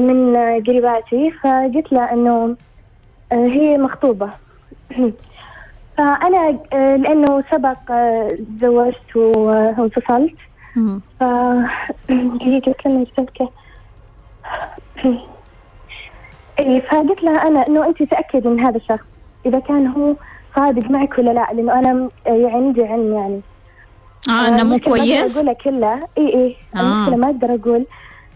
[0.00, 0.36] من
[0.66, 1.30] قريباتي.
[1.30, 2.56] فقلت لها إنه
[3.32, 4.30] آه هي مخطوبة.
[5.96, 8.28] فأنا آه لأنه سبق آه
[8.60, 10.34] تزوجت وانفصلت.
[10.76, 11.00] مم.
[11.20, 11.24] ف
[12.10, 13.48] دقيقه كلمه سلكه
[16.58, 19.04] اي فقلت لها أنا إنه أنت تاكدي من هذا الشخص
[19.46, 20.14] إذا كان هو
[20.56, 23.40] صادق معك ولا لا لأنه أنا آه، يعني عندي علم يعني.
[24.28, 26.80] آه إنه مو المشكلة ما كويس؟ اقولها كلها اي اي آه.
[26.80, 27.84] المشكلة ما أقدر أقول.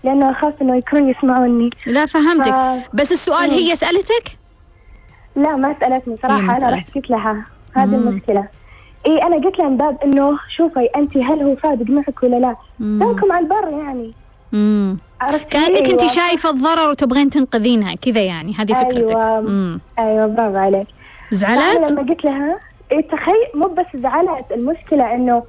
[0.06, 1.70] لأنه أخاف إنه يكونوا يسمعوني.
[1.86, 2.54] لا فهمتك.
[2.54, 3.50] ف- بس السؤال.
[3.50, 4.38] هي سألتك؟
[5.36, 5.74] لا ما
[6.22, 6.40] صراحة.
[6.40, 6.94] ما أنا رحت.
[6.94, 7.94] قلت لها هذه مم.
[8.08, 8.48] المشكلة.
[9.06, 12.56] اي أنا قلت لها من باب إنه شوفي أنت هل هو صادق معك ولا لا.
[12.78, 14.12] دامكم على البر يعني.
[14.54, 14.98] امم
[15.50, 16.12] كأنك أنت أيوة.
[16.12, 17.94] شايفة الضرر وتبغين تنقذينها.
[17.94, 18.54] كذا يعني.
[18.58, 19.10] هذه فكرتك.
[19.10, 19.38] أيوة.
[19.38, 20.86] امم أيوه برافو عليك.
[21.30, 22.58] زعلت؟ لما قلت لها
[22.92, 25.42] إيه تخيل مو بس زعلت المشكلة إنه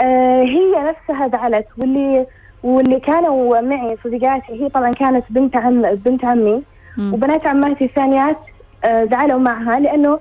[0.00, 2.26] آه هي نفسها زعلت واللي
[2.62, 6.62] واللي كانوا معي صديقاتي هي طبعا كانت بنت عم بنت عمي.
[6.98, 8.36] وبنات عماتي الثانيات
[8.84, 10.18] آه زعلوا معها لأنه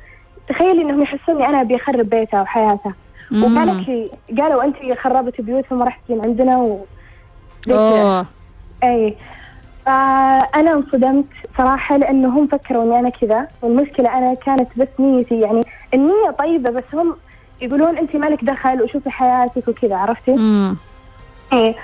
[0.49, 2.93] تخيلي إنهم يحسوني أنا ابي اخرب بيتها وحياتها.
[3.31, 4.09] وقالت لي
[4.41, 6.85] قالوا أنت خربت بيوتهم وراح تجين عندنا و
[8.83, 9.15] أي.
[9.85, 11.25] فأنا انصدمت
[11.57, 13.47] صراحة لأنه هم فكروا اني أنا كذا.
[13.61, 15.61] والمشكلة أنا كانت بس نيتي يعني
[15.93, 17.15] النية طيبة بس هم
[17.61, 20.75] يقولون أنت مالك دخل وشوفي حياتك وكذا عرفتي؟ امم
[21.53, 21.75] إيه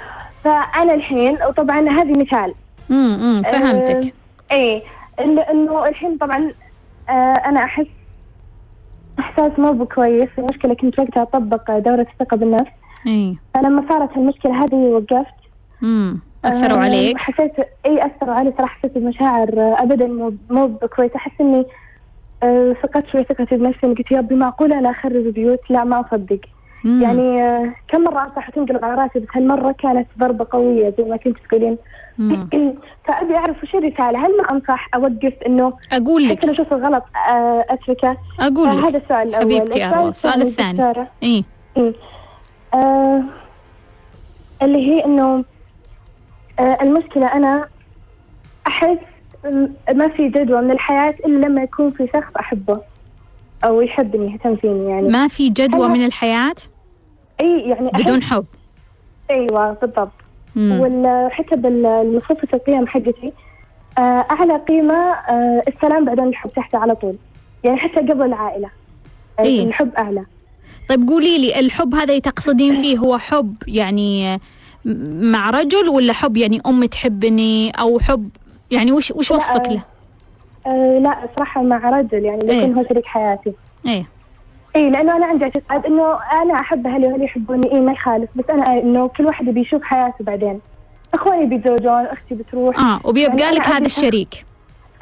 [0.44, 2.54] فأنا الحين وطبعا هذه مثال.
[2.92, 4.14] امم فهمتك.
[4.52, 4.82] آه
[5.20, 6.52] إلا إنه الحين طبعا
[7.10, 7.86] آه أنا أحس
[9.20, 12.72] إحساس مو بكويس المشكلة كنت وقتها أطبق دورة الثقة بالنفس.
[13.08, 13.38] إي.
[13.54, 15.34] فلما صارت المشكلة هذه وقفت.
[15.84, 17.54] امم أثروا آه، عليك؟ حسيت
[17.86, 18.78] إي أثروا علي صراحة.
[18.80, 21.16] حسيت بمشاعر ابدا مو مو بكويسة.
[21.16, 21.66] أحس إني
[22.44, 26.40] آه، فقدت شوي ثقتي بنفسي قلت يا ربي معقولة أنا اخرب بيوت؟ لا ما أصدق.
[26.84, 27.02] مم.
[27.02, 31.18] يعني آه، كم مرة انصح وتنقلب على راسي بس هالمره كانت ضربة قوية زي ما
[31.18, 31.78] كنت تقولين؟
[32.18, 32.48] مم.
[33.06, 37.04] فأبي أعرف وش الرسالة؟ هل ما أنصح أوقف إنه أقول حتى لك لو أشوف الغلط
[37.30, 38.86] آه، أتركه؟ أقول آه، لك.
[38.86, 39.44] هذا السؤال الأول.
[39.44, 41.04] حبيبتي أروى، السؤال الثاني.
[41.24, 41.44] إيه.
[42.74, 43.24] آه
[44.62, 45.44] اللي هي إنه
[46.60, 47.68] آه المشكلة أنا
[48.68, 48.98] أحس
[49.46, 52.80] م- ما في جدوى من الحياة إلا لما يكون في شخص أحبه
[53.66, 55.08] أو يحبني يهتم فيني يعني.
[55.08, 56.56] ما في جدوى أنا- من الحياة؟
[57.44, 58.46] إي يعني بدون حب
[59.30, 60.12] أيوه بالضبط.
[60.58, 63.34] وحتى بالمصفة القيم حقتي
[63.98, 67.16] آه أعلى قيمة آه السلام بعدين الحب تحته على طول
[67.64, 68.70] يعني حتى قبل العائلة
[69.40, 69.64] آه، إيه.
[69.64, 70.24] الحب أعلى
[70.90, 74.40] طيب قولي لي الحب هذا تقصدين فيه هو حب يعني
[75.22, 78.30] مع رجل ولا حب يعني امي تحبني أو حب
[78.72, 79.82] يعني وش وش وصفك له؟
[80.68, 82.62] آه لا صراحة مع رجل يعني إيه.
[82.62, 83.54] يكون هو شريك حياتي
[83.86, 84.06] إيه
[84.76, 87.72] إي لأنه أنا عندي اعتقاد إنه أنا أحب أهلي وأهلي يحبوني.
[87.72, 88.30] إي ما يخالف.
[88.36, 90.60] بس أنا إنه كل واحد بيشوف حياته بعدين.
[91.14, 92.80] أخواني بيتزوجون أختي بتروح.
[92.80, 94.46] آه وبيبقى يعني لك هذا الشريك.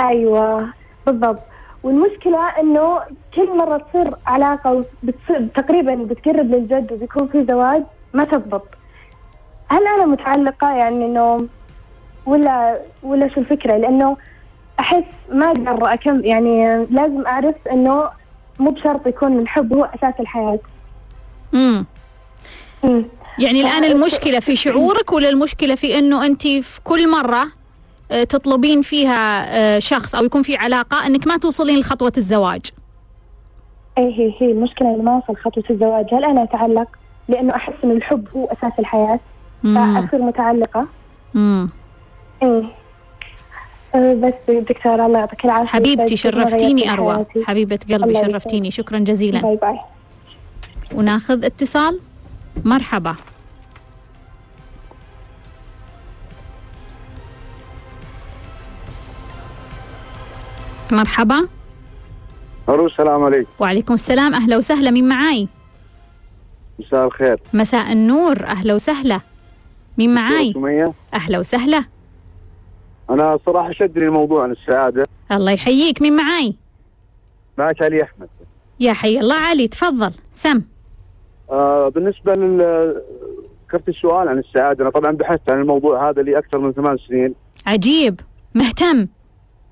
[0.02, 0.70] أيوه
[1.06, 1.40] بالضبط.
[1.84, 3.00] والمشكلة إنه
[3.36, 8.68] كل مرة تصير علاقة بتصير تقريبا بتقرب للجد وبيكون في زواج ما تضبط.
[9.68, 11.48] هل أنا متعلقة يعني إنه
[12.26, 14.18] ولا ولا شو الفكرة؟ لأنه
[14.80, 18.10] أحس ما أقدر اكم يعني لازم أعرف إنه
[18.60, 20.60] مو بشرط يكون الحب هو أساس الحياة.
[21.54, 21.86] امم
[22.84, 23.06] مم.
[23.40, 27.48] يعني الآن المشكلة في شعورك ولا المشكلة في إنه أنت في كل مرة
[28.12, 32.62] آه، تطلبين فيها آه، شخص أو يكون في علاقة إنك ما توصلين لخطوة الزواج؟
[33.98, 36.06] اي هي هي المشكلة إنه ما أوصل خطوة الزواج.
[36.14, 36.88] هل أنا أتعلق؟
[37.28, 39.20] لأنه أحس إنه الحب هو أساس الحياة.
[39.64, 40.02] مم.
[40.02, 40.88] فأصير متعلقة.
[41.34, 41.70] مم.
[42.44, 42.64] إيه.
[43.96, 45.68] بس دكتورة الله يعطيك العافية.
[45.68, 47.44] حبيبتي ما شرفتيني حياتي.
[47.44, 48.72] حبيبة قلبي شرفتيني.
[48.72, 49.42] شكرا جزيلا.
[49.42, 49.80] bye bye.
[50.94, 52.00] وناخذ اتصال.
[52.66, 53.16] مرحبا.
[60.92, 61.48] مرحبا.
[62.70, 63.50] ألو السلام عليكم.
[63.60, 64.34] وعليكم السلام.
[64.34, 64.92] أهلا وسهلا.
[64.92, 65.48] مين معاي؟
[66.80, 67.40] مساء الخير.
[67.54, 68.46] مساء النور.
[68.46, 69.20] أهلا وسهلا.
[69.98, 70.54] مين معاي؟
[71.14, 71.84] أهلا وسهلا.
[73.10, 75.08] أنا صراحة شدني الموضوع عن السعادة.
[75.32, 76.02] الله يحييك.
[76.02, 76.56] مين معاي؟
[77.58, 78.30] معك علي أحمد.
[78.80, 79.36] يا حي الله.
[79.36, 80.12] علي تفضل.
[80.34, 80.62] سم.
[81.52, 83.02] آه بالنسبة لل
[83.72, 87.36] كرت السؤال عن السعادة أنا طبعا بحثت عن الموضوع هذا لي أكثر من ثمان سنين.
[87.66, 88.20] عجيب.
[88.56, 89.08] مهتم.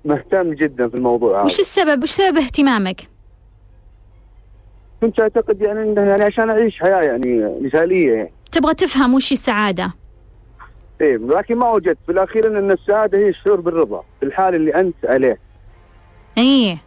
[0.06, 1.46] مهتم جدا في الموضوع هذا.
[1.46, 3.08] وش السبب؟ وش سبب اهتمامك؟
[5.02, 8.32] كنت أعتقد يعني يعني عشان أعيش حياة يعني مثالية يعني.
[8.52, 9.92] تبغى تفهم وش السعادة؟
[11.02, 11.98] إيه لكن ما وجدت.
[12.06, 15.38] في الأخير إن السعادة هي الشعور بالرضا في الحال اللي أنت عليه.
[16.38, 16.78] إيه.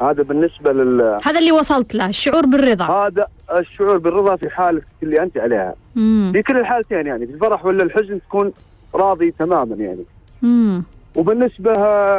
[0.00, 2.84] هذا بالنسبة لل هذا اللي وصلت له الشعور بالرضا.
[2.84, 5.74] هذا الشعور بالرضا في حالك اللي أنت عليها.
[5.96, 8.52] امم في كل الحالتين يعني في الفرح ولا الحزن تكون
[8.94, 10.04] راضي تماما يعني.
[10.44, 10.82] امم
[11.14, 11.72] وبالنسبة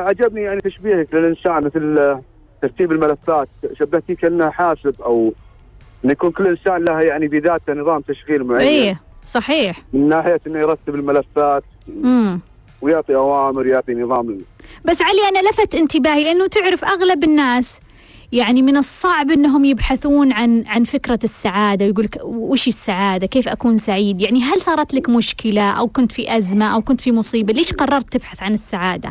[0.08, 2.18] عجبني يعني تشبيهك للإنسان مثل
[2.62, 3.48] ترتيب الملفات.
[3.80, 5.34] شبهتيه كانه حاسب أو
[6.06, 8.68] إن يكون كل إنسان له يعني بذاته نظام تشغيل معين.
[8.68, 9.02] إيه.
[9.26, 11.64] صحيح من ناحية إنه يرتب الملفات
[12.04, 12.40] امم
[12.82, 14.38] ويعطي أوامر يعطي نظام
[14.86, 17.80] بس علي أنا لفت انتباهي لأنه تعرف أغلب الناس
[18.32, 23.78] يعني من الصعب إنهم يبحثون عن عن فكرة السعادة ويقول لك وش السعادة؟ كيف أكون
[23.78, 27.74] سعيد؟ يعني هل صارت لك مشكلة أو كنت في أزمة أو كنت في مصيبة؟ ليش
[27.74, 29.10] قررت تبحث عن السعادة؟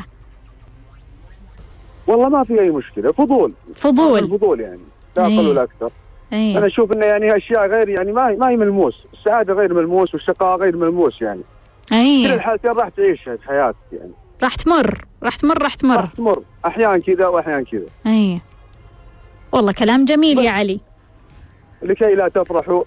[2.06, 4.80] والله ما في أي مشكلة فضول فضول الفضول يعني
[5.16, 5.36] لا إيه.
[5.38, 5.90] أقل ولا أكثر
[6.32, 9.04] أنا إيه أشوف إنه يعني أشياء غير يعني ما ما هي ملموس.
[9.12, 11.40] السعادة غير ملموس والشقاء غير ملموس يعني.
[11.88, 14.10] كل اي الحالتين راح تعيشها في حياتك يعني.
[14.42, 15.04] راح تمر.
[15.22, 15.96] راح تمر راح تمر.
[15.96, 16.42] راح تمر.
[16.66, 17.86] أحيانا كذا واحيانا كذا.
[18.06, 18.40] اي
[19.52, 20.80] والله كلام جميل يا علي.
[21.82, 22.84] لكي لا تفرحوا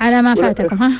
[0.00, 0.92] على ما فاتكم ها؟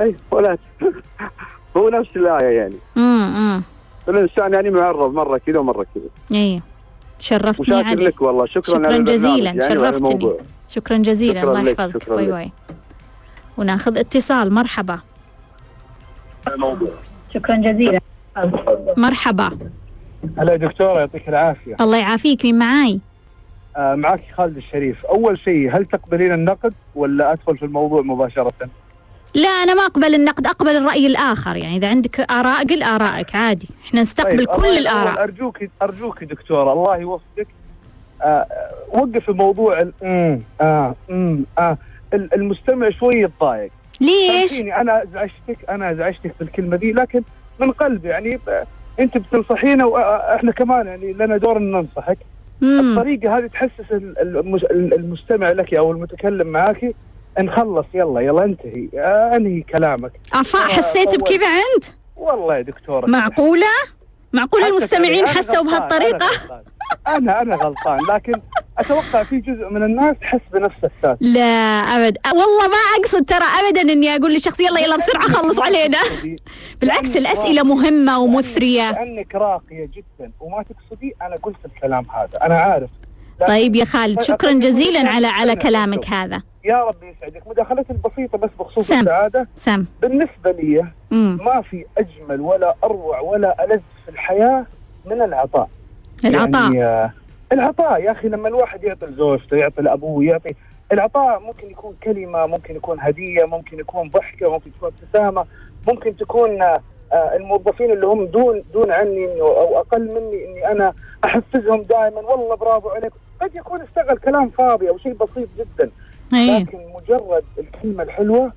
[0.00, 0.58] اي ولا
[1.76, 2.74] هو نفس الآية يعني.
[2.96, 3.62] امم
[4.08, 6.38] الإنسان يعني معرض مرة كذا ومرة كذا.
[6.38, 6.60] اي
[7.18, 8.04] شرفتني علي.
[8.04, 8.46] لك والله.
[8.46, 10.32] شكرا شكراً جزيلاً، يعني شرفتني.
[10.70, 11.40] شكرا جزيلا.
[11.40, 12.10] شكراً الله يحفظك.
[12.10, 12.26] Bye.
[12.26, 12.50] Bye.
[13.56, 14.52] وناخذ اتصال.
[14.54, 14.98] مرحبا.
[17.34, 18.00] شكرا جزيلا.
[18.96, 19.58] مرحبا.
[20.38, 21.76] هلا دكتورة يعطيك العافية.
[21.80, 22.44] الله يعافيك.
[22.44, 23.00] مين معاي؟
[23.76, 25.06] آه معك خالد الشريف.
[25.06, 28.52] أول شيء هل تقبلين النقد ولا أدخل في الموضوع مباشرة؟
[29.34, 31.56] لا أنا ما أقبل النقد أقبل الرأي الآخر.
[31.56, 33.68] يعني إذا عندك آراء قل آرائك عادي.
[33.86, 35.22] إحنا نستقبل طيب، كل الآراء.
[35.22, 37.46] أرجوك أرجوك دكتورة الله يوفقك.
[38.22, 41.78] آه آه، وقف الموضوع ال- مم، آه مم، آه
[42.14, 47.22] ال- المستمع شوي يتضايق ليش؟ سامحيني أنا أزعجتك أنا أزعجتك بالكلمة دي لكن
[47.58, 48.38] من قلبي يعني
[49.00, 52.18] أنت بتنصحينا وإحنا كمان يعني لنا دور إن ننصحك
[52.60, 52.80] مم.
[52.80, 56.94] الطريقة هذه تحسس ال- المس- المستمع لك أو المتكلم معك
[57.40, 61.84] نخلص يلا يلا انتهي آه انهي كلامك أفا حسيت بكذا أنت؟
[62.16, 63.66] والله يا دكتورة معقولة؟
[64.32, 66.30] معقولة حتى المستمعين أنا حسوا بهالطريقة؟
[67.06, 68.32] أنا أنا غلطان لكن
[68.78, 72.18] أتوقع في جزء من الناس تحس بنفس السالفه لا أبد.
[72.26, 75.98] والله ما أقصد ترى أبدا إني أقول للشخص يلا يلا بسرعة خلص علينا.
[76.80, 78.90] بالعكس الأسئلة مهمة ومثرية.
[78.90, 80.32] لأنك راقية جدا.
[80.40, 82.46] وما تقصدي أنا قلت الكلام هذا.
[82.46, 82.90] أنا عارف.
[83.48, 86.42] طيب يا خالد شكرا جزيلا على على كلامك هذا.
[86.64, 87.42] يا رب يسعدك.
[87.46, 89.00] مداخلتي البسيطه بس بخصوص سم.
[89.00, 89.48] السعادة.
[89.56, 89.84] سم.
[90.02, 90.86] بالنسبة لي.
[91.10, 94.66] ما في أجمل ولا أروع ولا ألذ الحياة
[95.06, 95.68] من العطاء.
[96.24, 96.62] العطاء.
[96.62, 97.10] يعني آه،
[97.52, 100.54] العطاء يا أخي لما الواحد يعطي لزوجته يعطي لأبوه يعطي
[100.92, 105.44] العطاء ممكن يكون كلمة ممكن يكون هدية ممكن يكون ضحكة ممكن تكون ابتسامة
[105.88, 106.80] ممكن تكون آه،
[107.12, 110.92] آه، الموظفين اللي هم دون دون عني أو أقل مني إني أنا
[111.24, 112.20] أحفزهم دائما.
[112.20, 113.12] والله برافو عليك.
[113.40, 115.90] قد يكون اشتغل كلام فاضي أو شيء بسيط جدا.
[116.34, 116.60] أي.
[116.60, 118.52] لكن مجرد الكلمة الحلوة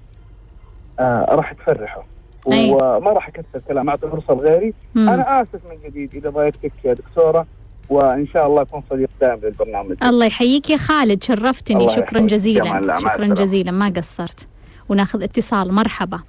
[1.00, 2.04] آه راح تفرحه.
[2.45, 4.73] وما راح أكثر كلام أعطي فرصة لغيري.
[4.95, 7.45] أنا آسف من جديد إذا ضايقتك يا دكتورة
[7.89, 9.95] وإن شاء الله أكون صديق دائم للبرنامج.
[10.03, 12.19] الله يحييك يا خالد شرفتني شكرا.
[12.19, 13.25] جزيلا شكرا.
[13.25, 14.47] جزيلا ما قصرت.
[14.89, 16.19] وناخذ اتصال مرحبا.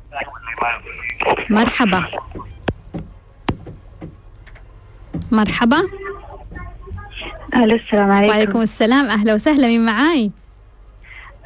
[1.50, 2.04] مرحبا.
[5.32, 5.82] مرحبا.
[7.56, 8.32] ألو السلام عليكم.
[8.32, 9.06] وعليكم السلام.
[9.06, 10.30] أهلا وسهلا مين معاي؟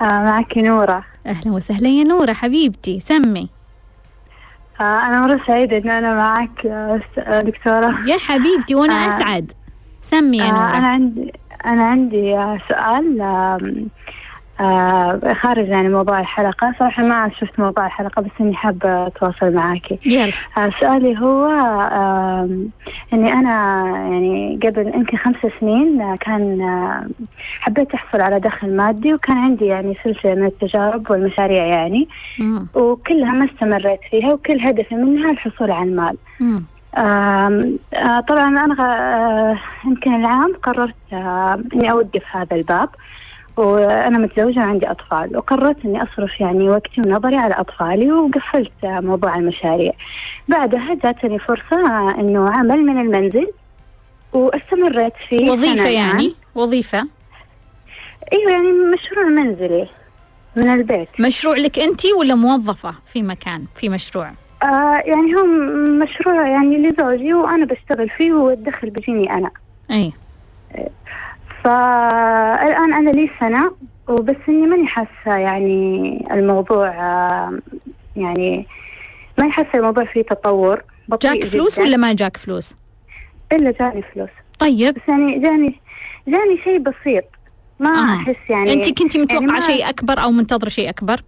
[0.01, 1.05] آه معك نورة.
[1.27, 3.49] أهلا وسهلا يا نورة حبيبتي سمي.
[4.81, 9.09] أنا مرة سعيدة إن أنا معك آه دكتورة يا حبيبتي وأنا آه.
[9.09, 9.53] أسعد
[10.03, 11.33] سمي يا آه أنا نوره عندي
[11.67, 12.37] أنا عندي
[12.69, 13.19] سؤال
[14.61, 16.75] آه خارج يعني موضوع الحلقة.
[16.79, 19.99] صراحة ما شفت موضوع الحلقة بس إني حابة أتواصل معاكي.
[20.07, 20.33] يلا.
[20.59, 21.47] آه سؤالي هو
[21.93, 22.69] آم،
[23.13, 27.07] إني أنا يعني قبل يمكن خمس سنين آه، كان آه،
[27.61, 32.09] حبيت أحصل على دخل مادي وكان عندي يعني سلسلة من التجارب والمشاريع يعني.
[32.41, 32.67] مم.
[32.75, 36.17] وكلها ما استمريت فيها وكل هدفي منها الحصول على المال.
[36.41, 36.63] مم.
[36.97, 42.89] آه، طبعا أنا آه، يمكن العام قررت آه، إني أوقف هذا الباب.
[43.59, 49.37] وأنا متزوجة وعندي أطفال وقررت إني أصرف يعني وقتي ونظري على أطفالي وقفلت آه، موضوع
[49.37, 49.93] المشاريع.
[50.49, 53.47] بعدها جاتني فرصة آه، إنه عمل من المنزل
[54.33, 55.89] واستمريت فيه وظيفة.
[55.89, 57.07] يعني؟ وظيفة؟
[58.33, 59.89] إيوه يعني مشروع منزلي
[60.57, 61.09] من البيت.
[61.21, 64.31] مشروع لك انت ولا موظفة في مكان في مشروع؟
[64.63, 65.47] آه يعني هو
[66.05, 69.51] مشروع يعني لزوجي وأنا بشتغل فيه والدخل بيجيني أنا.
[69.91, 70.13] إي.
[71.69, 73.71] فالآن أنا لي سنة
[74.09, 76.87] وبس إني ماني حاسة يعني الموضوع
[78.17, 78.67] يعني
[79.39, 80.83] ماني حاسة الموضوع فيه تطور
[81.23, 81.79] جاك فلوس.
[81.79, 82.75] ولا ما جاك فلوس؟
[83.53, 84.29] إلا جاني فلوس.
[84.59, 84.95] طيب.
[84.95, 85.75] بس يعني جاني
[86.29, 87.25] جاني شيء بسيط.
[87.81, 88.17] ما آه.
[88.17, 91.21] أحس يعني كنتي متوقعة يعني ما- شيء أكبر أو منتظرة شيء أكبر؟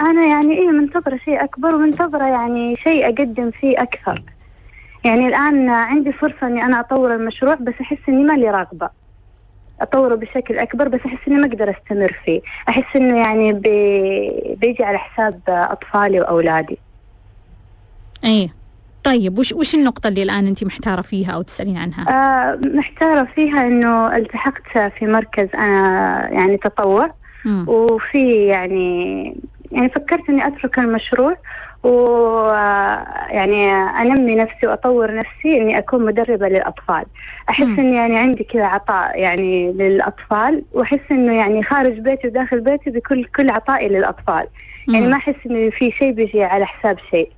[0.00, 4.22] أنا يعني إيه منتظرة شيء أكبر ومنتظرة يعني شيء أقدم فيه أكثر.
[5.04, 8.50] يعني الآن عندي فرصة إني أنا أطور المشروع بس أحس إني ما لي
[9.82, 14.56] أطوره بشكل أكبر بس أحس إني ما أقدر أستمر فيه أحس إنه يعني بي...
[14.60, 16.78] بيجي على حساب أطفالي وأولادي
[18.24, 18.50] اي
[19.04, 23.66] طيب وش وش النقطة اللي الآن أنت محتارة فيها أو تسألين عنها؟ آه محتارة فيها
[23.66, 27.10] إنه التحقت في مركز أنا يعني تطوع.
[27.66, 29.36] وفي يعني
[29.72, 31.36] يعني فكرت إني أترك المشروع
[31.82, 31.88] و
[33.30, 37.04] يعني أنمي نفسي وأطور نفسي إني أكون مدربة للأطفال.
[37.50, 37.62] أحس.
[37.62, 43.24] إني يعني عندي كذا عطاء يعني للأطفال وأحس إنه يعني خارج بيتي وداخل بيتي بكل
[43.24, 44.46] كل عطائي للأطفال.
[44.88, 45.06] يعني.
[45.06, 47.28] ما أحس إنه في شيء بيجي على حساب شيء.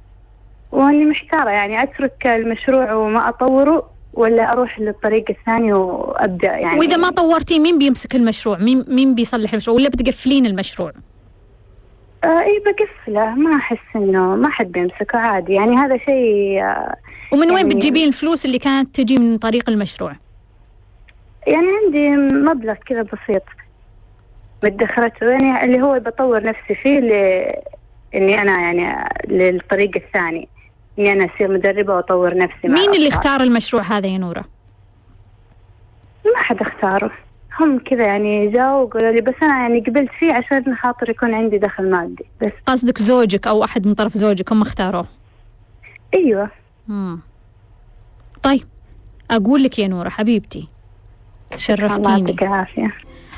[0.73, 6.79] وإني محتارة يعني أترك المشروع وما أطوره ولا أروح للطريق الثاني وأبدأ يعني.
[6.79, 10.93] وإذا ما طورتي مين بيمسك المشروع؟ مين مين بيصلح المشروع؟ ولا بتقفلين المشروع؟
[12.25, 15.53] آه اي بقفله ما أحس إنه ما حد بيمسكه عادي.
[15.53, 16.97] يعني هذا شيء آه
[17.33, 20.13] ومن وين يعني- بتجيبين الفلوس اللي كانت تجي من طريق المشروع؟
[21.47, 23.43] يعني عندي مبلغ كذا بسيط.
[24.65, 27.13] مدخرته يعني اللي هو بطور نفسي فيه ل...
[28.15, 30.49] إني أنا يعني للطريق الثاني.
[30.99, 33.09] إني أنا أصير مدربة وأطور نفسي مع مين اللي.
[33.09, 34.45] اختار المشروع هذا يا نورة؟
[36.25, 37.11] ما حد اختاره.
[37.61, 41.59] هم كذا يعني جاوا وقالوا لي بس أنا يعني قبلت فيه عشان خاطر يكون عندي
[41.59, 42.53] دخل مادي بس.
[42.67, 45.07] قصدك زوجك أو أحد من طرف زوجك هم اختاروه؟
[46.15, 46.51] أيوه.
[46.89, 47.19] مم.
[48.43, 48.65] طيب
[49.31, 50.59] أقول لك يا نورة حبيبتي
[51.53, 52.95] الله شرفتيني يعطيك العافية.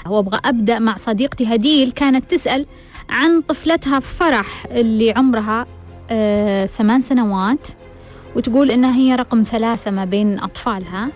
[0.06, 2.66] وأبغى أبدأ مع صديقتي هديل كانت تسأل
[3.10, 5.66] عن طفلتها فرح اللي عمرها
[6.10, 7.68] آه ثمان سنوات
[8.36, 11.08] وتقول انها هي رقم ثلاثة ما بين أطفالها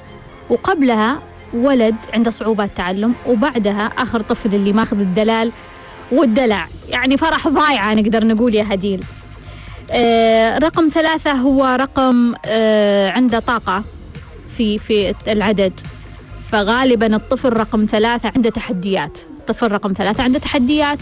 [0.51, 1.19] وقبلها
[1.55, 5.53] ولد عنده صعوبات تعلم وبعدها آخر طفل اللي ماخذ الدلال
[6.13, 6.69] والدلع.
[6.89, 9.05] يعني فرح ضايعة نقدر نقول يا هديل.
[9.91, 13.85] آه رقم ثلاثة هو رقم آه عنده طاقة
[14.57, 15.81] في في العدد.
[16.53, 19.19] فغالبا الطفل رقم ثلاثة عنده تحديات.
[19.39, 20.99] الطفل رقم ثلاثة عنده تحديات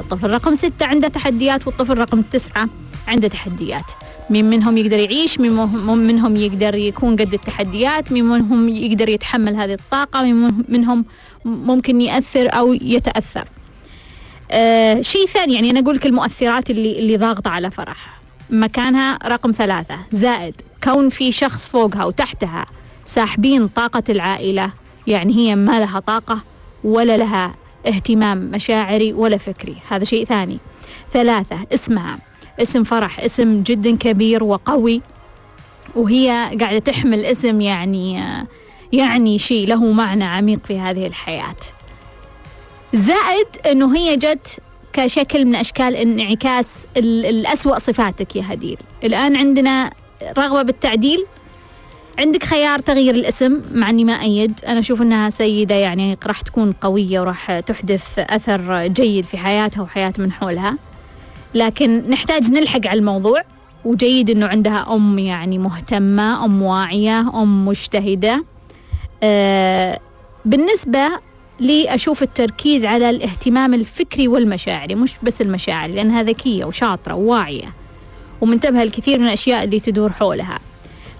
[0.00, 2.68] الطفل رقم ستة عنده تحديات والطفل رقم تسعة
[3.08, 3.84] عنده تحديات.
[4.32, 5.52] مين منهم يقدر يعيش مين
[5.86, 11.04] منهم يقدر يكون قد التحديات مين منهم يقدر يتحمل هذه الطاقة مين منهم
[11.44, 13.44] ممكن يأثر أو يتأثر.
[14.50, 18.20] آه شيء ثاني يعني أنا أقول لك المؤثرات اللي اللي ضاغطة على فرح.
[18.50, 20.54] مكانها رقم ثلاثة زائد
[20.84, 22.66] كون في شخص فوقها وتحتها
[23.04, 24.72] ساحبين طاقة العائلة
[25.06, 26.38] يعني هي ما لها طاقة
[26.84, 27.54] ولا لها
[27.86, 29.76] اهتمام مشاعري ولا فكري.
[29.88, 30.58] هذا شيء ثاني.
[31.12, 32.18] ثلاثة اسمها.
[32.60, 35.00] اسم فرح اسم جدا كبير وقوي
[35.94, 38.24] وهي قاعدة تحمل اسم يعني
[38.92, 41.54] يعني شيء له معنى عميق في هذه الحياة.
[42.94, 44.60] زائد إنه هي جت
[44.92, 48.78] كشكل من أشكال انعكاس ال- الأسوأ صفاتك يا هديل.
[49.04, 49.90] الآن عندنا
[50.38, 51.26] رغبة بالتعديل.
[52.18, 54.52] عندك خيار تغيير الاسم مع إني ما أيد.
[54.66, 60.12] أنا أشوف إنها سيدة يعني راح تكون قوية وراح تحدث أثر جيد في حياتها وحياة
[60.18, 60.76] من حولها.
[61.54, 63.42] لكن نحتاج نلحق على الموضوع
[63.84, 68.44] وجيد إنه عندها أم يعني مهتمة أم واعية أم مجتهدة.
[69.22, 70.00] آه
[70.44, 71.08] بالنسبة
[71.60, 77.72] لي أشوف التركيز على الاهتمام الفكري والمشاعري مش بس المشاعر لانها ذكيه وشاطرة وواعية
[78.40, 80.58] ومنتبهة لكثير من الأشياء اللي تدور حولها.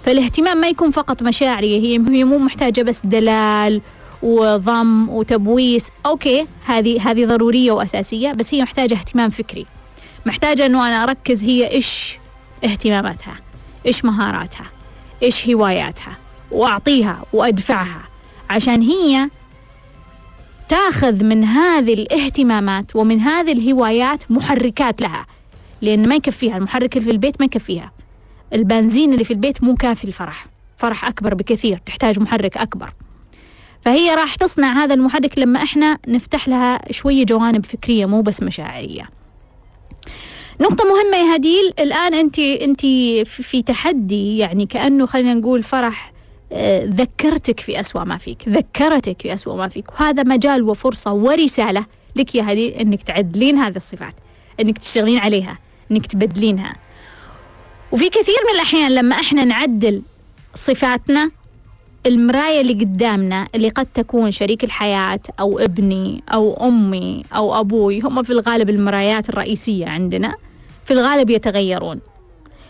[0.05, 3.81] فالاهتمام ما يكون فقط مشاعري هي مو محتاجة بس دلال
[4.23, 5.91] وضم وتبويس.
[6.07, 9.67] أوكي هذه هذه ضرورية وأساسية بس هي محتاجة اهتمام فكري.
[10.27, 12.19] محتاجة أنه أنا أركز هي إيش
[12.65, 13.35] اهتماماتها
[13.87, 14.67] إيش مهاراتها
[15.23, 16.17] إيش هواياتها
[16.51, 18.03] وأعطيها وأدفعها.
[18.51, 19.29] عشان هي
[20.69, 25.27] تاخذ من هذه الاهتمامات ومن هذه الهوايات محركات لها.
[25.81, 27.91] لأن ما يكفيها المحرك اللي في البيت ما يكفيها.
[28.53, 30.47] البنزين اللي في البيت مو كافي الفرح
[30.77, 32.93] فرح أكبر بكثير تحتاج محرك أكبر.
[33.81, 39.22] فهي راح تصنع هذا المحرك لما إحنا نفتح لها شوية جوانب فكرية مو بس مشاعرية.
[40.63, 41.73] نقطة مهمة يا هديل.
[41.79, 42.81] الآن أنت أنت
[43.27, 46.13] في تحدي يعني كأنه خلينا نقول فرح
[46.53, 49.93] آه، ذكرتك في أسوأ ما فيك ذكرتك في أسوأ ما فيك.
[49.93, 51.87] وهذا مجال وفرصة ورسالة
[52.17, 54.15] لك يا هديل أنك تعدلين هذه الصفات
[54.61, 55.59] أنك تشتغلين عليها
[55.91, 56.77] أنك تبدلينها.
[57.93, 60.03] وفي كثير من الأحيان لما إحنا نعدل
[60.55, 61.31] صفاتنا
[62.07, 68.23] المراية اللي قدامنا اللي قد تكون شريك الحياة أو ابني أو أمي أو أبوي هم
[68.23, 70.35] في الغالب المرايات الرئيسية عندنا.
[70.85, 72.01] في الغالب يتغيرون.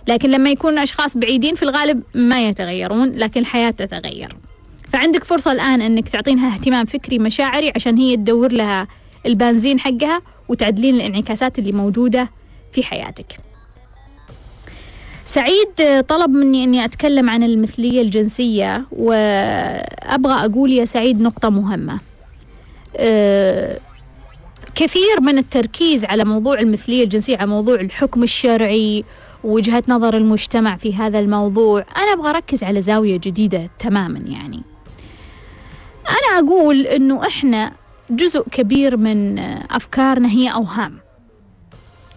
[0.08, 4.36] لكن لما يكون أشخاص بعيدين في الغالب ما يتغيرون لكن الحياة تتغير.
[4.92, 8.88] فعندك فرصة الآن أنك تعطينها اهتمام فكري مشاعري عشان هي تدور لها
[9.26, 12.28] البنزين حقها وتعدلين الانعكاسات اللي موجودة
[12.72, 13.36] في حياتك.
[15.24, 22.00] سعيد طلب مني أني أتكلم عن المثلية الجنسية وأبغى أقول يا سعيد نقطة مهمة.
[22.96, 23.78] أه
[24.74, 29.04] كثير من التركيز على موضوع المثلية الجنسية على موضوع الحكم الشرعي
[29.44, 34.62] وجهه نظر المجتمع في هذا الموضوع أنا أبغى أركز على زاوية جديدة تماما يعني.
[36.08, 37.72] أنا أقول إنه إحنا
[38.10, 39.38] جزء كبير من
[39.70, 40.98] أفكارنا هي أوهام.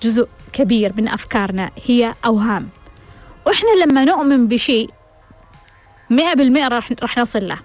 [0.03, 2.69] جزء كبير من أفكارنا هي أوهام.
[3.45, 4.89] وإحنا لما نؤمن بشيء
[6.09, 7.57] مئة بالمئة راح راح نصل له.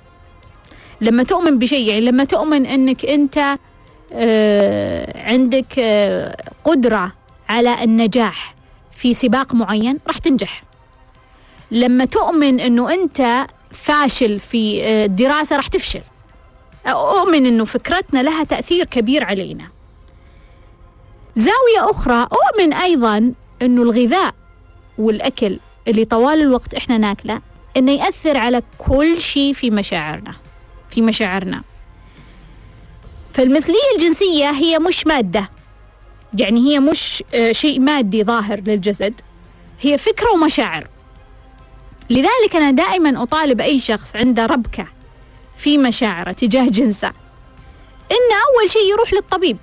[1.01, 3.59] لما تؤمن بشيء يعني لما تؤمن إنك أنت آه
[5.17, 7.13] عندك آه قدرة
[7.49, 8.55] على النجاح
[8.93, 10.63] في سباق معين راح تنجح.
[11.71, 16.01] لما تؤمن إنه أنت فاشل في آه، الدراسة راح تفشل.
[16.87, 19.69] أؤمن إنه فكرتنا لها تأثير كبير علينا.
[21.37, 23.33] زاوية أخرى أؤمن أيضا
[23.63, 24.35] إنه الغذاء
[24.99, 25.59] والأكل
[25.89, 27.41] اللي طوال الوقت إحنا ناكله
[27.77, 30.35] إنه يأثر على كل شيء في مشاعرنا
[30.91, 31.63] في مشاعرنا.
[33.35, 35.51] فالمثلية الجنسية هي مش مادة.
[36.35, 39.15] يعني هي مش آه، شيء مادي ظاهر للجسد.
[39.81, 40.87] هي فكرة ومشاعر.
[42.11, 44.87] لذلك أنا دائما أطالب أي شخص عنده ربكة
[45.57, 47.09] في مشاعره تجاه جنسه.
[48.11, 49.57] إنه أول شيء يروح للطبيب.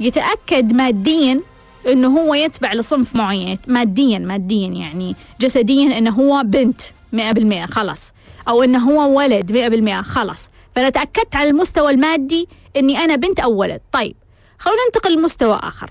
[0.00, 1.40] يتأكد ماديا
[1.88, 3.58] إنه هو يتبع لصنف معين.
[3.66, 6.80] ماديا ماديا يعني جسديا إنه هو بنت
[7.12, 8.12] 100% خلاص.
[8.48, 10.48] أو إنه هو ولد 100% خلاص.
[10.74, 14.16] فأنا تأكدت على المستوى المادي إني أنا بنت أو ولد طيب
[14.58, 15.90] خلونا ننتقل لمستوى آخر.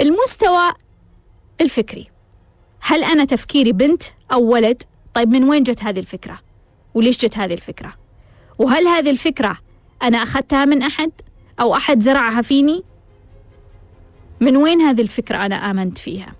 [0.00, 0.72] المستوى
[1.60, 2.06] الفكري.
[2.80, 4.02] هل أنا تفكيري بنت
[4.32, 4.82] أو ولد؟
[5.14, 6.38] طيب من وين جت هذه الفكرة؟
[6.94, 7.92] وليش جت هذه الفكرة؟
[8.58, 9.58] وهل هذه الفكرة
[10.02, 11.10] أنا أخذتها من أحد
[11.60, 12.82] أو أحد زرعها فيني؟
[14.40, 16.32] من وين هذه الفكرة أنا آمنت فيها؟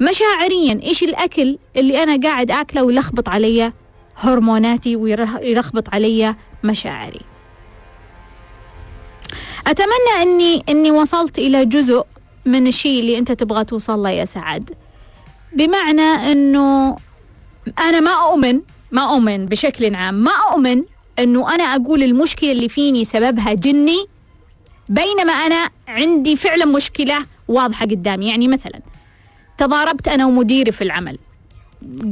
[0.00, 3.72] مشاعريا إيش الأكل اللي أنا قاعد أكله ويلخبط علي
[4.16, 6.34] هرموناتي ويلخبط علي
[6.64, 7.29] مشاعري؟
[9.66, 12.04] أتمنى أني أني وصلت إلى جزء
[12.46, 14.70] من الشيء اللي أنت تبغى توصل له يا سعد.
[15.52, 16.96] بمعنى أنه
[17.78, 18.60] أنا ما أؤمن
[18.92, 20.82] ما أؤمن بشكل عام ما أؤمن
[21.18, 24.06] أنه أنا أقول المشكلة اللي فيني سببها جني
[24.88, 28.28] بينما أنا عندي فعلا مشكلة واضحة قدامي.
[28.28, 28.80] يعني مثلا
[29.58, 31.18] تضاربت أنا ومديري في العمل.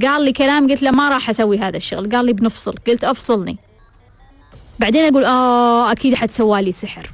[0.02, 2.10] قال لي كلام قلت له ما راح أسوي هذا الشغل.
[2.16, 2.74] قال لي بنفصل.
[2.86, 3.56] قلت أفصلني.
[4.78, 7.10] بعدين أقول آه أكيد حتسوى لي سحر.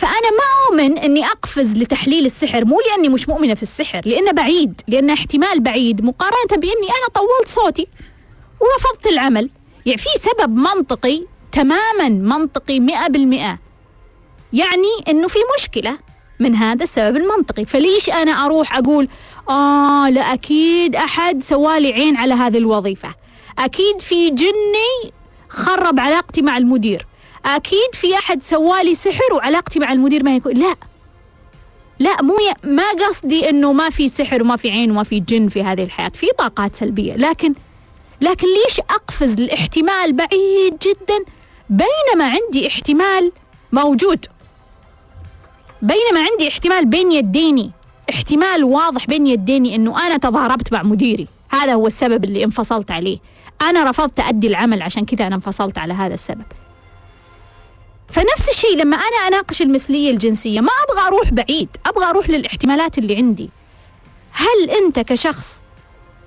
[0.00, 4.80] فأنا ما أؤمن أني أقفز لتحليل السحر مو لأني مش مؤمنة في السحر لأنه بعيد
[4.88, 7.86] لأنه احتمال بعيد مقارنة بأني أنا طولت صوتي
[8.60, 9.50] ورفضت العمل.
[9.86, 11.22] يعني في سبب منطقي
[11.52, 13.58] تماما منطقي مئة بالمئة.
[14.52, 15.98] يعني إنه في مشكلة
[16.40, 17.64] من هذا السبب المنطقي.
[17.64, 19.08] فليش أنا أروح أقول
[19.50, 23.14] آه لا أكيد أحد سوالي عين على هذه الوظيفة.
[23.58, 25.12] أكيد في جني
[25.48, 27.06] خرب علاقتي مع المدير.
[27.44, 30.74] أكيد في أحد سوالي سحر وعلاقتي مع المدير ما يكون لا.
[31.98, 32.68] لا مو ي...
[32.68, 36.08] ما قصدي إنه ما في سحر وما في عين وما في جن في هذه الحياة.
[36.08, 37.14] في طاقات سلبية.
[37.14, 37.54] لكن
[38.20, 41.24] لكن ليش أقفز الاحتمال بعيد جدا؟
[41.70, 43.32] بينما عندي احتمال
[43.72, 44.26] موجود.
[45.82, 47.70] بينما عندي احتمال بين يديني.
[48.10, 51.28] احتمال واضح بين يديني إنه أنا تضاربت مع مديري.
[51.50, 53.18] هذا هو السبب اللي انفصلت عليه.
[53.62, 56.44] أنا رفضت أدي العمل عشان كذا أنا انفصلت على هذا السبب.
[58.20, 63.16] فنفس الشيء لما أنا أناقش المثلية الجنسية ما أبغى أروح بعيد أبغى أروح للاحتمالات اللي
[63.16, 63.50] عندي.
[64.32, 65.62] هل أنت كشخص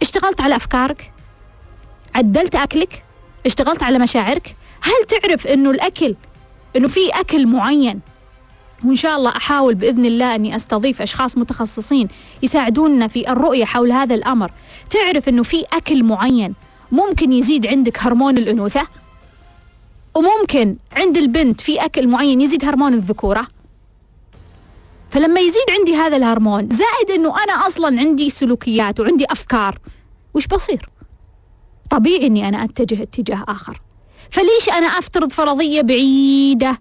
[0.01, 1.11] اشتغلت على أفكارك؟
[2.15, 3.03] عدلت أكلك؟
[3.45, 6.15] اشتغلت على مشاعرك؟ هل تعرف إنه الأكل
[6.75, 7.99] إنه في أكل معين؟
[8.85, 12.07] وإن شاء الله أحاول بإذن الله أني أستضيف أشخاص متخصصين
[12.43, 14.51] يساعدوننا في الرؤية حول هذا الأمر.
[14.89, 16.53] تعرف أنه في أكل معين
[16.91, 18.87] ممكن يزيد عندك هرمون الأنوثة؟
[20.15, 23.47] وممكن عند البنت في أكل معين يزيد هرمون الذكورة.
[25.11, 29.79] فلما يزيد عندي هذا الهرمون زائد أنه أنا أصلا عندي سلوكيات وعندي أفكار
[30.33, 30.89] وش بصير؟
[31.89, 33.81] طبيعي أني أنا أتجه اتجاه آخر.
[34.29, 36.79] فليش أنا أفترض فرضية بعيدة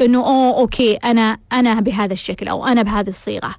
[0.00, 3.54] إنه oh okay أنا أنا بهذا الشكل أو أنا بهذه الصيغة.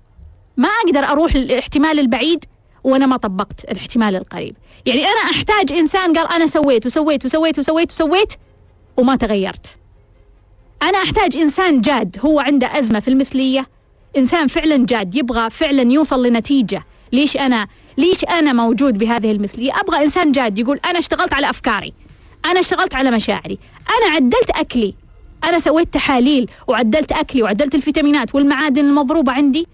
[0.58, 2.46] ما أقدر أروح للاحتمال البعيد
[2.84, 4.56] وأنا ما طبقت الاحتمال القريب.
[4.86, 8.34] يعني أنا أحتاج إنسان قال أنا سويت وسويت وسويت وسويت وسويت
[9.02, 9.78] وما تغيرت.
[10.84, 13.68] أنا أحتاج إنسان جاد هو عنده أزمة في المثلية.
[14.18, 16.84] إنسان فعلا جاد يبغى فعلا يوصل لنتيجة.
[17.12, 21.94] ليش أنا ليش أنا موجود بهذه المثلية؟ أبغى إنسان جاد يقول أنا اشتغلت على أفكاري.
[22.46, 23.60] أنا اشتغلت على مشاعري.
[23.90, 24.94] أنا عدلت أكلي.
[25.44, 29.68] أنا سويت تحاليل وعدلت أكلي وعدلت الفيتامينات والمعادن المضروبة عندي.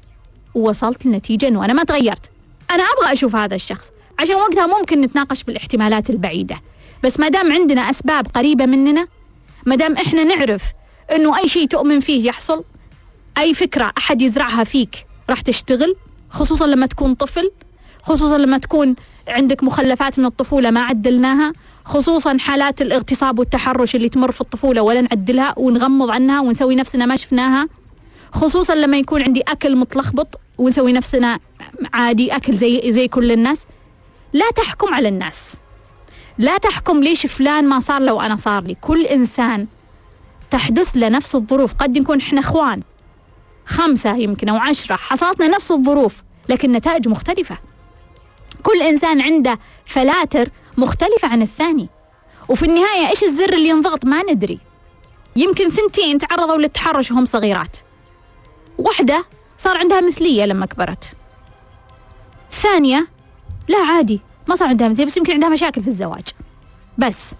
[0.55, 2.29] ووصلت لنتيجة أنه أنا ما تغيرت.
[2.71, 3.91] أنا أبغى أشوف هذا الشخص.
[4.19, 6.55] عشان وقتها ممكن نتناقش بالاحتمالات البعيدة.
[7.03, 9.07] بس ما دام عندنا أسباب قريبة مننا
[9.67, 10.63] ما دام إحنا نعرف
[11.11, 12.63] أنه أي شيء تؤمن فيه يحصل
[13.37, 15.95] أي فكرة أحد يزرعها فيك راح تشتغل
[16.29, 17.51] خصوصا لما تكون طفل
[18.03, 18.95] خصوصا لما تكون
[19.27, 21.53] عندك مخلفات من الطفولة ما عدلناها
[21.85, 27.15] خصوصا حالات الاغتصاب والتحرش اللي تمر في الطفولة ولا نعدلها ونغمض عنها ونسوي نفسنا ما
[27.15, 27.67] شفناها
[28.31, 31.39] خصوصا لما يكون عندي أكل متلخبط ونسوي نفسنا
[31.93, 33.65] عادي أكل زي زي كل الناس.
[34.33, 35.55] لا تحكم على الناس.
[36.37, 38.75] لا تحكم ليش فلان ما صار لو أنا صار لي.
[38.81, 39.67] كل إنسان
[40.51, 41.73] تحدث له نفس الظروف.
[41.73, 42.81] قد نكون إحنا إخوان.
[43.65, 44.95] خمسة يمكن أو عشرة.
[44.95, 46.15] حصلتنا نفس الظروف
[46.49, 47.57] لكن نتائج مختلفة.
[48.63, 51.87] كل إنسان عنده فلاتر مختلفة عن الثاني.
[52.49, 54.59] وفي النهاية إيش الزر اللي ينضغط؟ ما ندري.
[55.35, 57.77] يمكن ثنتين تعرضوا للتحرش وهم صغيرات.
[58.77, 59.25] واحدة
[59.57, 61.13] صار عندها مثلية لما كبرت.
[62.51, 63.07] ثانية
[63.67, 64.19] لا عادي.
[64.47, 66.25] ما صار عندها مثلية بس يمكن عندها مشاكل في الزواج.
[66.97, 67.35] بس.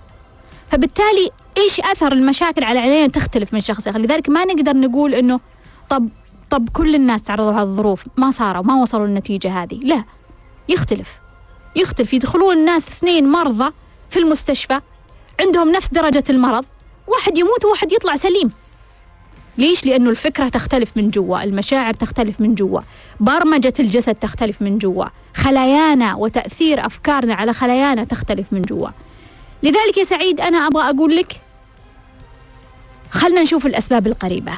[0.72, 5.40] فبالتالي إيش أثر المشاكل على العيلين تختلف من شخص اخر لذلك ما نقدر نقول إنه
[5.90, 6.10] طب
[6.50, 9.80] طب كل الناس تعرضوا لهذه الظروف ما صاروا ما وصلوا للنتيجة هذه.
[9.84, 10.04] لا.
[10.70, 11.20] يختلف.
[11.76, 12.14] يختلف.
[12.14, 13.72] يدخلون الناس اثنين مرضى
[14.10, 14.80] في المستشفى
[15.40, 16.66] عندهم نفس درجة المرض
[17.08, 18.52] واحد يموت وواحد يطلع سليم.
[19.58, 22.82] ليش؟ لأنه الفكرة تختلف من جوا المشاعر تختلف من جوا
[23.20, 25.06] برمجة الجسد تختلف من جوا
[25.36, 28.90] خلايانا وتأثير أفكارنا على خلايانا تختلف من جوا.
[29.64, 31.42] لذلك يا سعيد أنا أبغى أقول لك
[33.12, 34.54] خلنا نشوف الأسباب القريبة.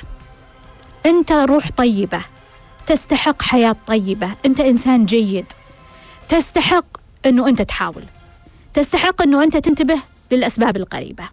[1.05, 2.21] أنت روح طيبة
[2.87, 5.45] تستحق حياة طيبة أنت إنسان جيد.
[6.29, 6.85] تستحق
[7.25, 8.03] أنه أنت تحاول.
[8.73, 9.99] تستحق أنه أنت تنتبه
[10.31, 11.23] للأسباب القريبة.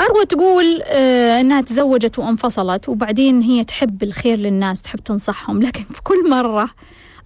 [0.00, 5.62] أروى تقول آه أنها تزوجت وانفصلت وبعدين هي تحب الخير للناس تحب تنصحهم.
[5.62, 6.70] لكن في كل مرة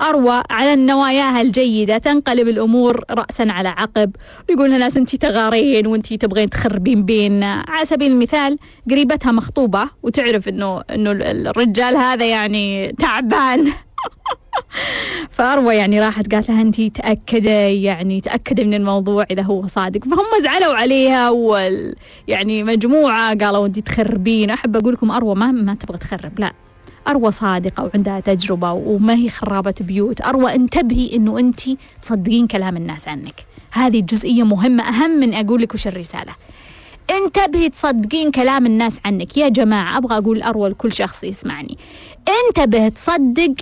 [0.01, 4.16] أروى على نواياها الجيدة تنقلب الأمور رأسا على عقب
[4.49, 8.59] ويقول لها ناس أنت تغارين وأنت تبغين تخربين بيننا على سبيل المثال
[8.91, 11.11] قريبتها مخطوبة وتعرف أنه أنه
[11.51, 13.72] الرجال هذا يعني تعبان.
[15.31, 20.05] فأروى يعني راحت قالت لها أنت تأكدي يعني تأكدي من الموضوع إذا هو صادق.
[20.05, 21.95] فهم زعلوا عليها وال
[22.29, 24.51] يعني مجموعة قالوا أنت تخربين.
[24.51, 26.53] أحب أقول لكم أروى ما ما تبغى تخرب لا.
[27.09, 30.21] أروى صادقة وعندها تجربة وما هي خرابة بيوت.
[30.21, 31.61] أروى انتبهي أنه أنت
[32.03, 33.45] تصدقين كلام الناس عنك.
[33.73, 36.33] هذه جزئية مهمة أهم من أقول لك وش الرسالة.
[37.11, 39.37] انتبهي تصدقين كلام الناس عنك.
[39.37, 41.79] يا جماعة أبغى أقول أروى لكل شخص يسمعني.
[42.29, 43.55] انتبه تصدق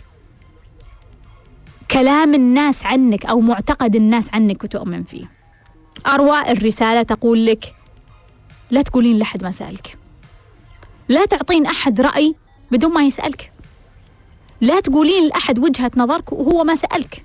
[1.92, 5.24] كلام الناس عنك أو معتقد الناس عنك وتؤمن فيه.
[6.06, 7.74] أروى الرسالة تقول لك
[8.70, 9.98] لا تقولين لحد ما سألك.
[11.08, 12.34] لا تعطين أحد رأي
[12.70, 13.52] بدون ما يسألك.
[14.60, 17.24] لا تقولين لأحد وجهة نظرك وهو ما سألك.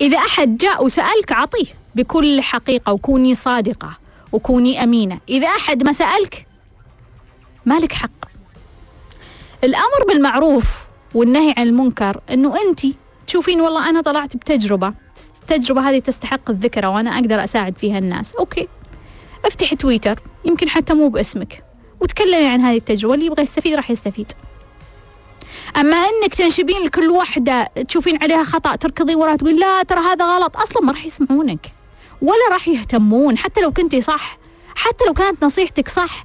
[0.00, 3.98] إذا أحد جاء وسألك عطيه بكل حقيقة وكوني صادقة
[4.32, 5.20] وكوني أمينة.
[5.28, 6.46] إذا أحد ما سألك
[7.66, 8.10] مالك حق.
[9.64, 10.84] الأمر بالمعروف
[11.14, 12.80] والنهي عن المنكر أنه أنت
[13.28, 14.92] تشوفين والله أنا طلعت بتجربة
[15.40, 18.34] التجربة هذه تستحق الذكرى وأنا أقدر أساعد فيها الناس.
[18.34, 18.68] أوكي.
[19.44, 21.64] أفتحي تويتر يمكن حتى مو باسمك
[22.00, 24.32] وتكلمي عن هذه التجربة اللي يبغى يستفيد راح يستفيد.
[25.76, 30.56] أما إنك تنشبين لكل واحدة تشوفين عليها خطأ تركضين وراها تقول لا ترى هذا غلط
[30.56, 31.72] أصلا ما راح يسمعونك
[32.22, 34.38] ولا راح يهتمون حتى لو كنتي صح
[34.74, 36.24] حتى لو كانت نصيحتك صح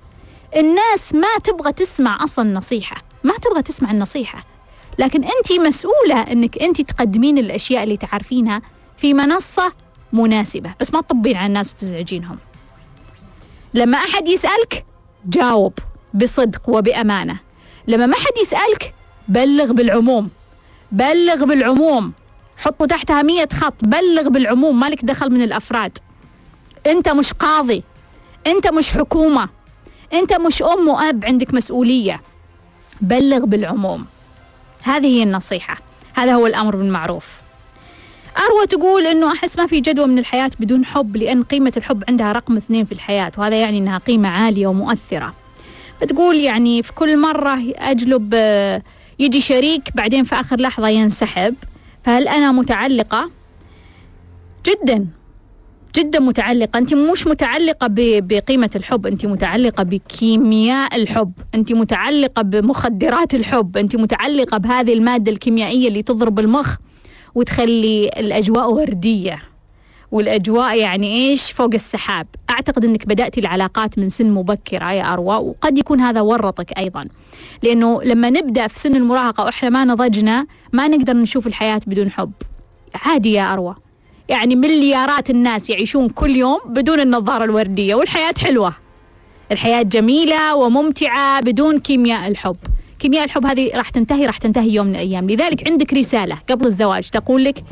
[0.55, 4.52] الناس ما تبغى تسمع أصلا نصيحة ما تبغى تسمع النصيحة.
[4.99, 8.61] لكن أنت مسؤولة إنك أنت تقدمين الأشياء اللي تعرفينها
[8.97, 9.73] في منصة
[10.13, 10.73] مناسبة.
[10.79, 12.37] بس ما تطبين على الناس وتزعجينهم.
[13.73, 14.85] لما أحد يسألك
[15.25, 15.73] جاوب
[16.13, 17.37] بصدق وبأمانة.
[17.87, 18.93] لما ما حد يسألك
[19.27, 20.29] بلغ بالعموم.
[20.91, 22.13] بلغ بالعموم.
[22.57, 23.73] حطوا تحتها مية خط.
[23.83, 25.97] بلغ بالعموم مالك دخل من الأفراد.
[26.87, 27.83] أنت مش قاضي.
[28.47, 29.49] أنت مش حكومة.
[30.13, 32.21] أنت مش أم وأب عندك مسؤولية.
[33.01, 34.05] بلغ بالعموم.
[34.83, 35.77] هذه هي النصيحة.
[36.13, 37.27] هذا هو الأمر بالمعروف.
[38.37, 42.31] أروى تقول أنه أحس ما في جدوى من الحياة بدون حب لأن قيمة الحب عندها
[42.31, 45.33] رقم اثنين في الحياة وهذا يعني أنها قيمة عالية ومؤثرة.
[46.01, 48.33] فتقول يعني في كل مرة أجلب
[49.19, 51.55] يجي شريك بعدين في آخر لحظة ينسحب
[52.03, 53.31] فهل أنا متعلقة؟
[54.65, 55.07] جدا.
[55.95, 56.77] جدا متعلقة.
[56.77, 61.31] أنت مش متعلقة بقيمة الحب أنت متعلقة بكيمياء الحب.
[61.55, 63.77] أنت متعلقة بمخدرات الحب.
[63.77, 66.75] أنت متعلقة بهذه المادة الكيميائية اللي تضرب المخ
[67.35, 69.41] وتخلي الأجواء وردية.
[70.11, 72.27] والأجواء يعني إيش؟ فوق السحاب.
[72.49, 77.07] أعتقد أنك بدأتي العلاقات من سن مبكرة يا أروى وقد يكون هذا ورطك أيضا.
[77.63, 82.31] لأنه لما نبدأ في سن المراهقة وإحنا ما نضجنا ما نقدر نشوف الحياة بدون حب.
[83.05, 83.75] عادي يا أروى.
[84.29, 88.73] يعني مليارات الناس يعيشون كل يوم بدون النظارة الوردية والحياة حلوة.
[89.51, 92.57] الحياة جميلة وممتعة بدون كيمياء الحب.
[92.99, 95.29] كيمياء الحب هذه راح تنتهي راح تنتهي يوم من الأيام.
[95.29, 97.63] لذلك عندك رسالة قبل الزواج تقول لك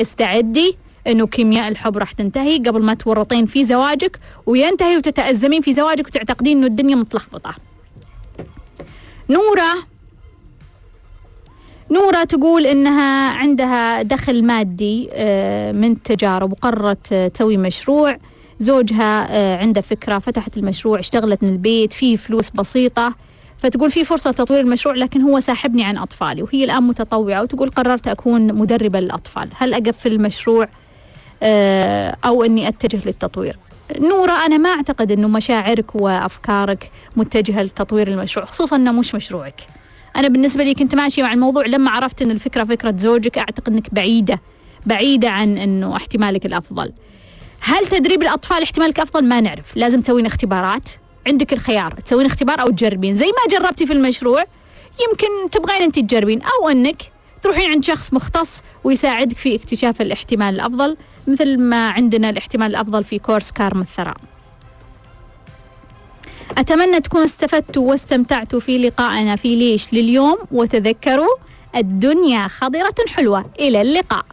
[0.00, 0.76] استعدي
[1.06, 6.56] إنه كيمياء الحب راح تنتهي قبل ما تورطين في زواجك وينتهي وتتأزمين في زواجك وتعتقدين
[6.56, 7.54] إنه الدنيا متلخبطة.
[9.30, 9.91] نورة
[11.92, 18.16] نورة تقول إنها عندها دخل مادي آه، من التجارب وقررت آه، تسوي مشروع.
[18.58, 23.14] زوجها آه، عنده فكرة فتحت المشروع اشتغلت من البيت فيه فلوس بسيطة.
[23.58, 27.42] فتقول في فرصة تطوير المشروع لكن هو ساحبني عن أطفالي وهي الآن متطوعة.
[27.42, 29.48] وتقول قررت أكون مدربة للأطفال.
[29.58, 30.68] هل أقفل المشروع
[32.24, 33.58] أو أني أتجه للتطوير؟
[33.98, 39.60] نورة أنا ما أعتقد أنه مشاعرك وأفكارك متجهة لتطوير المشروع خصوصا أنه مش مشروعك.
[40.16, 43.94] أنا بالنسبة لي كنت ماشية مع الموضوع لما عرفت أن الفكرة فكرة زوجك أعتقد أنك
[43.94, 44.40] بعيدة
[44.86, 46.92] بعيدة عن أنه احتمالك الأفضل.
[47.60, 49.76] هل تدريب الأطفال احتمالك أفضل؟ ما نعرف.
[49.76, 50.88] لازم تسوين اختبارات.
[51.26, 53.14] عندك الخيار تسوين اختبار أو تجربين.
[53.14, 54.44] زي ما جربتي في المشروع
[55.08, 56.40] يمكن تبغين أنت تجربين.
[56.42, 57.02] أو أنك
[57.42, 60.96] تروحين عند شخص مختص ويساعدك في اكتشاف الاحتمال الأفضل
[61.26, 64.16] مثل ما عندنا الاحتمال الأفضل في كورس كارم الثراء.
[66.58, 71.36] أتمنى تكونوا استفدتوا واستمتعتوا في لقائنا في ليش لليوم وتذكروا
[71.76, 73.44] الدنيا خضرة حلوة.
[73.60, 74.24] إلى اللقاء.